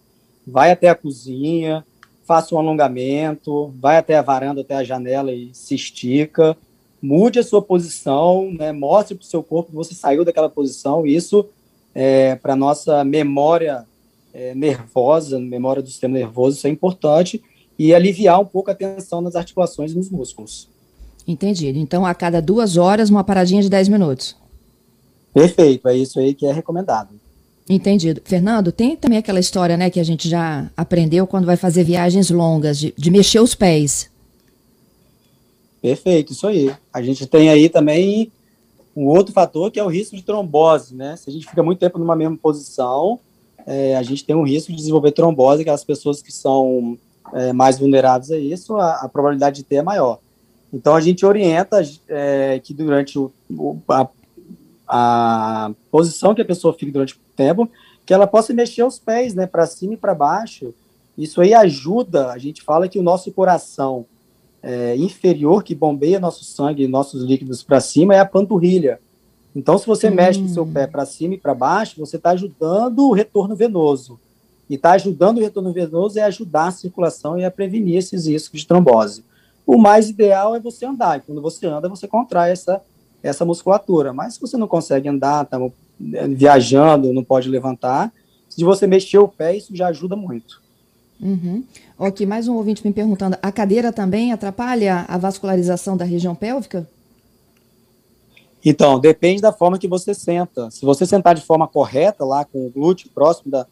vai 0.47 0.71
até 0.71 0.89
a 0.89 0.95
cozinha, 0.95 1.85
faça 2.25 2.55
um 2.55 2.59
alongamento, 2.59 3.75
vai 3.81 3.97
até 3.97 4.17
a 4.17 4.23
varanda, 4.23 4.61
até 4.61 4.77
a 4.77 4.85
janela 4.85 5.33
e 5.33 5.51
se 5.55 5.75
estica, 5.75 6.57
mude 7.03 7.39
a 7.39 7.43
sua 7.43 7.63
posição, 7.63 8.53
né, 8.53 8.73
mostre 8.73 9.15
para 9.15 9.23
o 9.23 9.27
seu 9.27 9.43
corpo 9.43 9.71
que 9.71 9.77
você 9.77 9.95
saiu 9.95 10.25
daquela 10.25 10.49
posição, 10.49 11.07
isso 11.07 11.47
é, 11.95 12.35
para 12.37 12.55
nossa 12.55 13.05
memória 13.05 13.87
é, 14.33 14.55
nervosa, 14.55 15.39
memória 15.39 15.83
do 15.83 15.89
sistema 15.89 16.15
nervoso, 16.15 16.59
isso 16.59 16.67
é 16.67 16.71
importante, 16.71 17.43
e 17.79 17.95
aliviar 17.95 18.41
um 18.41 18.45
pouco 18.45 18.71
a 18.71 18.75
tensão 18.75 19.21
nas 19.21 19.35
articulações 19.35 19.93
e 19.93 19.97
nos 19.97 20.11
músculos. 20.11 20.69
Entendido. 21.27 21.79
Então, 21.79 22.05
a 22.05 22.15
cada 22.15 22.41
duas 22.41 22.77
horas, 22.77 23.09
uma 23.09 23.25
paradinha 23.25 23.63
de 23.63 23.69
10 23.69 23.89
minutos. 23.89 24.37
Perfeito, 25.33 25.89
é 25.89 25.97
isso 25.97 26.19
aí 26.19 26.35
que 26.35 26.45
é 26.45 26.53
recomendado. 26.53 27.09
Entendido. 27.69 28.21
Fernando, 28.25 28.73
tem 28.73 28.97
também 28.97 29.19
aquela 29.19 29.39
história, 29.39 29.77
né, 29.77 29.89
que 29.91 30.01
a 30.01 30.05
gente 30.05 30.29
já 30.29 30.69
aprendeu 30.77 31.27
quando 31.27 31.47
vai 31.47 31.57
fazer 31.57 31.85
viagens 31.85 32.29
longas, 32.31 32.79
de, 32.79 32.93
de 32.97 33.11
mexer 33.11 33.41
os 33.41 33.55
pés. 33.55 34.10
Perfeito, 35.81 36.33
isso 36.33 36.47
aí. 36.47 36.75
A 36.93 37.03
gente 37.03 37.27
tem 37.27 37.51
aí 37.51 37.69
também 37.69 38.31
um 38.95 39.07
outro 39.07 39.33
fator 39.33 39.71
que 39.71 39.79
é 39.79 39.85
o 39.85 39.89
risco 39.89 40.17
de 40.17 40.23
trombose, 40.23 40.95
né? 40.95 41.17
Se 41.17 41.31
a 41.31 41.33
gente 41.33 41.49
fica 41.49 41.63
muito 41.63 41.79
tempo 41.79 41.99
numa 41.99 42.17
mesma 42.17 42.37
posição, 42.37 43.19
é, 43.67 43.97
a 43.97 44.03
gente 44.03 44.25
tem 44.25 44.37
um 44.37 44.43
risco 44.43 44.71
de 44.71 44.77
desenvolver 44.77 45.13
trombose, 45.13 45.63
aquelas 45.63 45.85
pessoas 45.85 46.21
que 46.21 46.33
são 46.33 46.99
é, 47.33 47.53
mais 47.53 47.79
vulneráveis 47.79 48.31
a 48.31 48.39
isso, 48.39 48.77
a, 48.77 48.97
a, 48.97 49.09
probabilidade 49.09 49.57
de 49.57 49.65
ter 49.65 49.77
é 49.77 49.83
maior. 49.83 50.19
Então 50.73 50.95
a 50.95 51.01
gente 51.01 51.25
orienta 51.25 51.81
é, 52.09 52.61
que 52.63 52.75
durante 52.75 53.19
o, 53.19 53.33
a 53.89 54.09
a 54.93 55.71
posição 55.89 56.35
que 56.35 56.43
a 56.43 56.45
pessoa 56.45 56.75
fica 56.75 56.91
durante 56.91 57.15
o 57.15 57.19
tempo, 57.37 57.71
que 58.05 58.13
ela 58.13 58.27
possa 58.27 58.53
mexer 58.53 58.83
os 58.83 58.99
pés, 58.99 59.35
né, 59.35 59.47
para 59.47 59.65
cima 59.65 59.95
e 59.95 59.97
para 59.97 60.13
baixo. 60.13 60.75
Isso 61.17 61.41
aí 61.41 61.55
ajuda. 61.55 62.33
A 62.33 62.39
gente 62.39 62.61
fala 62.61 62.89
que 62.89 62.99
o 62.99 63.03
nosso 63.03 63.31
coração 63.31 64.05
é, 64.63 64.97
inferior, 64.97 65.63
que 65.63 65.75
bombeia 65.75 66.21
nosso 66.21 66.45
sangue 66.45 66.85
e 66.85 66.89
nossos 66.89 67.23
líquidos 67.23 67.63
para 67.63 67.81
cima, 67.81 68.15
é 68.15 68.19
a 68.19 68.27
panturrilha. 68.27 69.01
Então, 69.55 69.79
se 69.79 69.87
você 69.87 70.09
hum. 70.09 70.15
mexe 70.15 70.41
o 70.41 70.49
seu 70.49 70.67
pé 70.67 70.87
para 70.87 71.05
cima 71.05 71.35
e 71.35 71.39
para 71.39 71.55
baixo, 71.55 71.99
você 71.99 72.17
está 72.17 72.31
ajudando 72.31 73.09
o 73.09 73.13
retorno 73.13 73.57
venoso. 73.57 74.19
E 74.69 74.75
está 74.75 74.93
ajudando 74.93 75.39
o 75.39 75.41
retorno 75.41 75.73
venoso 75.73 76.19
é 76.19 76.23
ajudar 76.23 76.69
a 76.69 76.73
circulação 76.73 77.37
e 77.39 77.45
a 77.45 77.51
prevenir 77.51 77.97
esses 77.97 78.27
riscos 78.27 78.61
de 78.61 78.67
trombose. 78.67 79.25
O 79.67 79.77
mais 79.77 80.09
ideal 80.09 80.55
é 80.55 80.61
você 80.61 80.87
andar. 80.87 81.19
E 81.19 81.23
quando 81.23 81.43
você 81.43 81.67
anda, 81.67 81.89
você 81.89 82.07
contrai 82.07 82.53
essa 82.53 82.81
essa 83.23 83.45
musculatura. 83.45 84.13
Mas 84.13 84.35
se 84.35 84.41
você 84.41 84.57
não 84.57 84.67
consegue 84.67 85.09
andar, 85.09 85.45
tá 85.45 85.59
viajando, 85.99 87.13
não 87.13 87.23
pode 87.23 87.49
levantar, 87.49 88.13
se 88.49 88.65
você 88.65 88.87
mexer 88.87 89.19
o 89.19 89.29
pé, 89.29 89.57
isso 89.57 89.77
já 89.77 89.89
ajuda 89.89 90.17
muito. 90.17 90.63
Uhum. 91.23 91.65
Ok, 91.99 92.27
mais 92.27 92.49
um 92.49 92.57
ouvinte 92.57 92.87
me 92.87 92.93
perguntando: 92.93 93.37
a 93.43 93.53
cadeira 93.53 93.93
também 93.93 94.33
atrapalha 94.33 95.05
a 95.07 95.19
vascularização 95.19 95.97
da 95.97 96.05
região 96.05 96.35
pélvica? 96.35 96.89
Então, 98.65 98.99
depende 98.99 99.41
da 99.41 99.53
forma 99.53 99.79
que 99.79 99.89
você 99.89 100.15
senta. 100.15 100.71
Se 100.71 100.85
você 100.85 101.07
sentar 101.07 101.35
de 101.35 101.43
forma 101.43 101.67
correta, 101.67 102.25
lá 102.25 102.45
com 102.45 102.67
o 102.67 102.71
glúteo 102.71 103.11
próximo 103.15 103.51
da, 103.51 103.67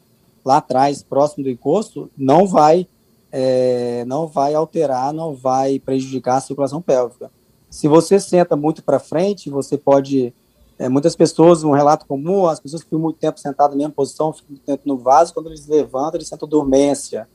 lá 0.44 0.58
atrás, 0.58 1.02
próximo 1.02 1.44
do 1.44 1.50
encosto, 1.50 2.10
não 2.16 2.46
vai, 2.46 2.86
é, 3.30 4.04
não 4.06 4.26
vai 4.26 4.54
alterar, 4.54 5.12
não 5.12 5.34
vai 5.34 5.78
prejudicar 5.78 6.36
a 6.36 6.40
circulação 6.40 6.80
pélvica. 6.80 7.30
Se 7.70 7.86
você 7.86 8.18
senta 8.18 8.56
muito 8.56 8.82
para 8.82 8.98
frente, 8.98 9.50
você 9.50 9.76
pode. 9.76 10.32
É, 10.78 10.88
muitas 10.88 11.16
pessoas, 11.16 11.64
um 11.64 11.72
relato 11.72 12.06
comum, 12.06 12.46
as 12.46 12.60
pessoas 12.60 12.82
ficam 12.82 13.00
muito 13.00 13.18
tempo 13.18 13.40
sentadas 13.40 13.72
na 13.72 13.78
mesma 13.78 13.92
posição, 13.92 14.32
ficam 14.32 14.50
muito 14.50 14.64
tempo 14.64 14.82
no 14.86 14.96
vaso, 14.96 15.34
quando 15.34 15.48
eles 15.48 15.66
levantam, 15.66 16.14
eles 16.14 16.28
sentam 16.28 16.48
dormência. 16.48 17.28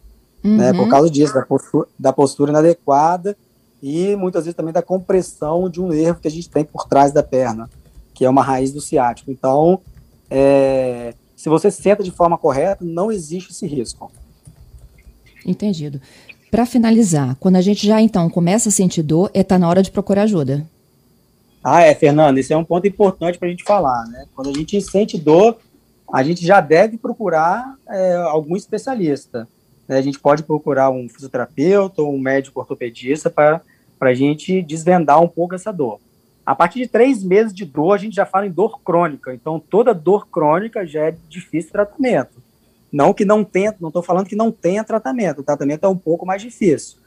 Uhum. 0.43 0.58
né, 0.58 0.73
por 0.73 0.88
causa 0.88 1.10
disso, 1.10 1.34
da 1.34 1.45
postura, 1.45 1.88
da 1.97 2.13
postura 2.13 2.51
inadequada 2.51 3.36
e 3.82 4.15
muitas 4.15 4.45
vezes 4.45 4.56
também 4.56 4.73
da 4.73 4.82
compressão 4.82 5.69
de 5.69 5.82
um 5.82 5.88
nervo 5.88 6.21
que 6.21 6.27
a 6.27 6.32
gente 6.32 6.49
tem 6.49 6.63
por 6.63 6.88
trás 6.88 7.12
da 7.12 7.21
perna, 7.21 7.69
que 8.13 8.23
é 8.23 8.29
uma 8.29 8.41
raiz 8.41 8.71
do 8.71 8.79
ciático. 8.79 9.32
Então, 9.32 9.82
é, 10.29 11.13
se 11.36 11.49
você 11.49 11.69
senta 11.69 12.01
de 12.03 12.12
forma 12.12 12.38
correta, 12.38 12.84
não 12.86 13.12
existe 13.12 13.51
esse 13.51 13.67
risco. 13.67 14.12
Entendido. 15.45 15.99
Para 16.49 16.65
finalizar, 16.65 17.36
quando 17.39 17.56
a 17.56 17.62
gente 17.62 17.86
já 17.86 17.99
então 17.99 18.29
começa 18.29 18.69
a 18.69 18.71
sentir 18.71 19.03
dor, 19.03 19.29
é 19.34 19.43
tá 19.43 19.58
na 19.58 19.67
hora 19.67 19.84
de 19.84 19.91
procurar 19.91 20.23
ajuda. 20.23 20.65
Ah, 21.63 21.82
é, 21.82 21.95
Fernando, 21.95 22.38
esse 22.38 22.53
é 22.53 22.58
um 22.58 22.63
ponto 22.63 22.88
importante 22.88 23.38
para 23.38 23.47
a 23.47 23.51
gente 23.51 23.63
falar, 23.63 24.06
né? 24.08 24.25
Quando 24.36 24.49
a 24.49 24.53
gente 24.53 24.79
sente 24.82 25.17
dor, 25.17 25.58
a 26.13 26.21
gente 26.21 26.45
já 26.45 26.62
deve 26.62 26.97
procurar 26.97 27.75
é, 27.89 28.15
algum 28.15 28.56
especialista. 28.56 29.47
Né? 29.93 29.99
A 29.99 30.01
gente 30.01 30.19
pode 30.19 30.41
procurar 30.41 30.89
um 30.89 31.08
fisioterapeuta 31.08 32.01
ou 32.01 32.13
um 32.13 32.19
médico 32.19 32.60
ortopedista 32.60 33.29
para 33.29 33.62
a 34.01 34.13
gente 34.13 34.62
desvendar 34.63 35.21
um 35.21 35.27
pouco 35.27 35.53
essa 35.53 35.71
dor. 35.71 35.99
A 36.43 36.56
partir 36.56 36.79
de 36.79 36.88
três 36.88 37.23
meses 37.23 37.53
de 37.53 37.63
dor, 37.63 37.93
a 37.93 37.97
gente 37.97 38.15
já 38.15 38.25
fala 38.25 38.47
em 38.47 38.51
dor 38.51 38.82
crônica. 38.82 39.34
Então, 39.34 39.60
toda 39.60 39.93
dor 39.93 40.27
crônica 40.27 40.86
já 40.86 41.10
é 41.10 41.15
difícil 41.29 41.71
tratamento. 41.71 42.41
Não 42.91 43.13
que 43.13 43.23
não 43.23 43.43
tenha, 43.43 43.73
não 43.79 43.89
estou 43.89 44.03
falando 44.03 44.27
que 44.27 44.36
não 44.36 44.51
tenha 44.51 44.84
tratamento. 44.84 45.39
O 45.39 45.43
tratamento 45.43 45.86
é 45.86 45.88
um 45.88 45.97
pouco 45.97 46.25
mais 46.25 46.41
difícil. 46.41 46.97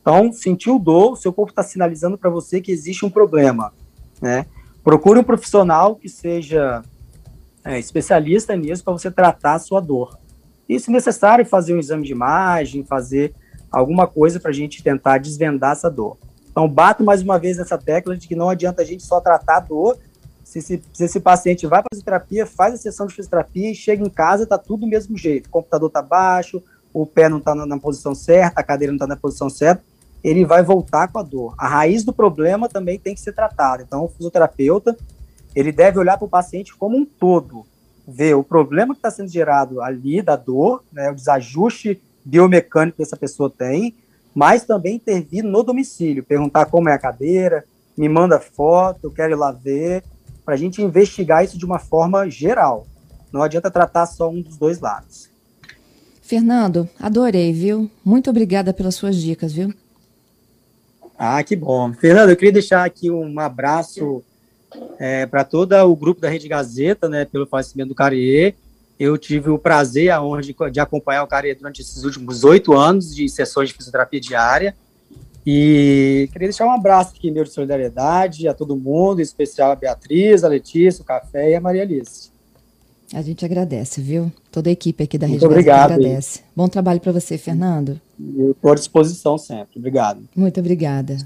Então, 0.00 0.32
sentiu 0.32 0.78
dor, 0.78 1.16
seu 1.16 1.32
corpo 1.32 1.50
está 1.50 1.62
sinalizando 1.62 2.16
para 2.16 2.30
você 2.30 2.60
que 2.60 2.72
existe 2.72 3.04
um 3.04 3.10
problema. 3.10 3.72
Né? 4.22 4.46
Procure 4.82 5.18
um 5.18 5.24
profissional 5.24 5.96
que 5.96 6.08
seja 6.08 6.82
é, 7.64 7.78
especialista 7.78 8.56
nisso 8.56 8.82
para 8.82 8.92
você 8.92 9.10
tratar 9.10 9.54
a 9.54 9.58
sua 9.58 9.80
dor. 9.80 10.16
E, 10.68 10.78
se 10.80 10.90
necessário, 10.90 11.44
fazer 11.44 11.74
um 11.74 11.78
exame 11.78 12.04
de 12.04 12.12
imagem, 12.12 12.84
fazer 12.84 13.34
alguma 13.70 14.06
coisa 14.06 14.40
para 14.40 14.50
a 14.50 14.54
gente 14.54 14.82
tentar 14.82 15.18
desvendar 15.18 15.72
essa 15.72 15.90
dor. 15.90 16.16
Então, 16.50 16.68
bato 16.68 17.04
mais 17.04 17.22
uma 17.22 17.38
vez 17.38 17.58
nessa 17.58 17.76
tecla 17.76 18.16
de 18.16 18.26
que 18.26 18.34
não 18.34 18.48
adianta 18.48 18.82
a 18.82 18.84
gente 18.84 19.02
só 19.02 19.20
tratar 19.20 19.58
a 19.58 19.60
dor. 19.60 19.98
Se, 20.42 20.62
se, 20.62 20.82
se 20.92 21.04
esse 21.04 21.20
paciente 21.20 21.66
vai 21.66 21.82
fazer 21.90 22.02
terapia, 22.02 22.46
faz 22.46 22.74
a 22.74 22.76
sessão 22.76 23.06
de 23.06 23.14
fisioterapia 23.14 23.70
e 23.70 23.74
chega 23.74 24.04
em 24.04 24.08
casa, 24.10 24.44
está 24.44 24.56
tudo 24.56 24.80
do 24.80 24.86
mesmo 24.86 25.16
jeito. 25.16 25.46
O 25.46 25.50
computador 25.50 25.88
está 25.88 26.00
baixo, 26.00 26.62
o 26.92 27.04
pé 27.04 27.28
não 27.28 27.38
está 27.38 27.54
na, 27.54 27.66
na, 27.66 27.78
posição 27.78 28.14
certa, 28.14 28.60
a 28.60 28.64
cadeira 28.64 28.92
não 28.92 28.96
está 28.96 29.06
na 29.06 29.16
posição 29.16 29.50
certa 29.50 29.82
ele 30.28 30.44
vai 30.44 30.62
voltar 30.62 31.06
com 31.08 31.20
a 31.20 31.22
dor. 31.22 31.54
A 31.56 31.68
raiz 31.68 32.02
do 32.02 32.12
problema 32.12 32.68
também 32.68 32.98
tem 32.98 33.14
que 33.14 33.20
ser 33.20 33.32
tratada. 33.32 33.84
Então, 33.84 34.04
o 34.04 34.08
fisioterapeuta, 34.08 34.96
ele 35.54 35.70
deve 35.70 36.00
olhar 36.00 36.18
para 36.18 36.26
o 36.26 36.28
paciente 36.28 36.74
como 36.74 36.96
um 36.96 37.04
todo, 37.04 37.64
ver 38.06 38.34
o 38.34 38.44
problema 38.44 38.94
que 38.94 38.98
está 38.98 39.10
sendo 39.10 39.28
gerado 39.28 39.80
ali 39.80 40.22
da 40.22 40.36
dor, 40.36 40.84
né, 40.92 41.10
o 41.10 41.14
desajuste 41.14 42.00
biomecânico 42.24 42.96
que 42.96 43.02
essa 43.02 43.16
pessoa 43.16 43.50
tem, 43.50 43.94
mas 44.34 44.64
também 44.64 44.96
intervir 44.96 45.42
no 45.42 45.62
domicílio, 45.62 46.22
perguntar 46.22 46.66
como 46.66 46.88
é 46.88 46.92
a 46.92 46.98
cadeira, 46.98 47.64
me 47.96 48.08
manda 48.08 48.38
foto, 48.38 49.00
eu 49.04 49.10
quero 49.10 49.32
ir 49.32 49.36
lá 49.36 49.50
ver, 49.50 50.04
para 50.44 50.54
a 50.54 50.56
gente 50.56 50.82
investigar 50.82 51.44
isso 51.44 51.58
de 51.58 51.64
uma 51.64 51.78
forma 51.78 52.28
geral. 52.28 52.86
Não 53.32 53.42
adianta 53.42 53.70
tratar 53.70 54.06
só 54.06 54.30
um 54.30 54.40
dos 54.40 54.56
dois 54.56 54.78
lados. 54.80 55.28
Fernando, 56.22 56.88
adorei, 57.00 57.52
viu? 57.52 57.90
Muito 58.04 58.30
obrigada 58.30 58.72
pelas 58.72 58.94
suas 58.94 59.16
dicas, 59.16 59.52
viu? 59.52 59.72
Ah, 61.18 61.42
que 61.42 61.56
bom. 61.56 61.92
Fernando, 61.94 62.30
eu 62.30 62.36
queria 62.36 62.52
deixar 62.52 62.84
aqui 62.84 63.10
um 63.10 63.40
abraço 63.40 64.22
é, 64.98 65.26
para 65.26 65.44
todo 65.44 65.74
o 65.74 65.96
grupo 65.96 66.20
da 66.20 66.28
Rede 66.28 66.48
Gazeta, 66.48 67.08
né, 67.08 67.24
pelo 67.24 67.46
falecimento 67.46 67.88
do 67.88 67.94
Cariê. 67.94 68.54
Eu 68.98 69.18
tive 69.18 69.50
o 69.50 69.58
prazer 69.58 70.04
e 70.04 70.10
a 70.10 70.22
honra 70.22 70.42
de, 70.42 70.56
de 70.72 70.80
acompanhar 70.80 71.22
o 71.22 71.26
Cariê 71.26 71.54
durante 71.54 71.82
esses 71.82 72.02
últimos 72.02 72.44
oito 72.44 72.72
anos 72.72 73.14
de 73.14 73.28
sessões 73.28 73.68
de 73.68 73.74
fisioterapia 73.74 74.20
diária. 74.20 74.74
E 75.46 76.28
queria 76.32 76.48
deixar 76.48 76.66
um 76.66 76.72
abraço 76.72 77.14
aqui 77.14 77.30
meu 77.30 77.44
de 77.44 77.50
solidariedade 77.50 78.48
a 78.48 78.54
todo 78.54 78.76
mundo, 78.76 79.20
em 79.20 79.22
especial 79.22 79.70
a 79.70 79.76
Beatriz, 79.76 80.42
a 80.42 80.48
Letícia, 80.48 81.02
o 81.02 81.04
Café 81.04 81.50
e 81.50 81.54
a 81.54 81.60
Maria 81.60 81.82
Alice. 81.82 82.30
A 83.12 83.22
gente 83.22 83.44
agradece, 83.44 84.00
viu? 84.00 84.32
Toda 84.50 84.68
a 84.68 84.72
equipe 84.72 85.04
aqui 85.04 85.16
da 85.16 85.26
Rede 85.26 85.38
Muito 85.38 85.52
obrigado, 85.52 85.92
agradece. 85.92 86.40
Bom 86.56 86.66
trabalho 86.66 87.00
para 87.00 87.12
você, 87.12 87.38
Fernando. 87.38 88.00
Estou 88.18 88.72
à 88.72 88.74
disposição 88.74 89.38
sempre. 89.38 89.78
Obrigado. 89.78 90.24
Muito 90.34 90.58
obrigada. 90.58 91.16